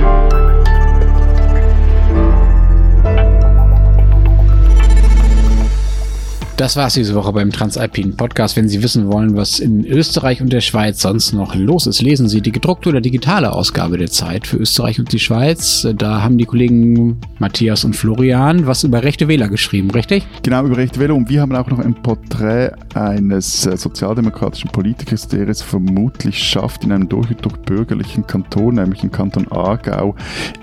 [6.56, 8.56] Das war's diese Woche beim Transalpinen Podcast.
[8.56, 12.28] Wenn Sie wissen wollen, was in Österreich und der Schweiz sonst noch los ist, lesen
[12.28, 15.86] Sie die gedruckte oder digitale Ausgabe der Zeit für Österreich und die Schweiz.
[15.96, 20.26] Da haben die Kollegen Matthias und Florian was über rechte Wähler geschrieben, richtig?
[20.42, 21.14] Genau, über rechte Wähler.
[21.14, 26.84] Und wir haben auch noch ein Porträt eines äh, sozialdemokratischen Politikers, der es vermutlich schafft,
[26.84, 30.14] in einem durch und durch bürgerlichen Kanton, nämlich im Kanton Aargau,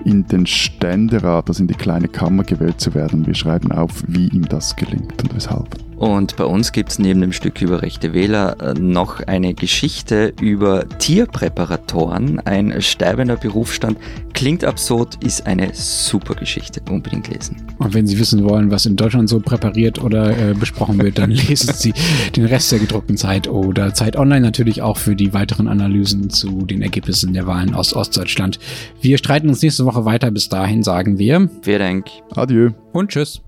[0.06, 3.26] in den Ständerat, also in die kleine Kammer gewählt zu werden.
[3.26, 5.89] Wir schreiben auf, wie ihm das gelingt und weshalb.
[6.00, 10.34] Und bei uns gibt es neben dem Stück über rechte Wähler äh, noch eine Geschichte
[10.40, 13.98] über Tierpräparatoren, ein sterbender Berufsstand.
[14.34, 16.82] Klingt absurd, ist eine super Geschichte.
[16.90, 17.68] Unbedingt lesen.
[17.80, 21.32] Und wenn Sie wissen wollen, was in Deutschland so präpariert oder äh, besprochen wird, dann
[21.50, 21.94] lesen Sie
[22.34, 26.66] den Rest der gedruckten Zeit oder Zeit Online natürlich auch für die weiteren Analysen zu
[26.66, 28.58] den Ergebnissen der Wahlen aus Ostdeutschland.
[29.02, 30.32] Wir streiten uns nächste Woche weiter.
[30.32, 31.50] Bis dahin sagen wir.
[31.62, 32.08] Vielen Dank.
[32.36, 32.70] Adieu.
[32.94, 33.42] Und tschüss.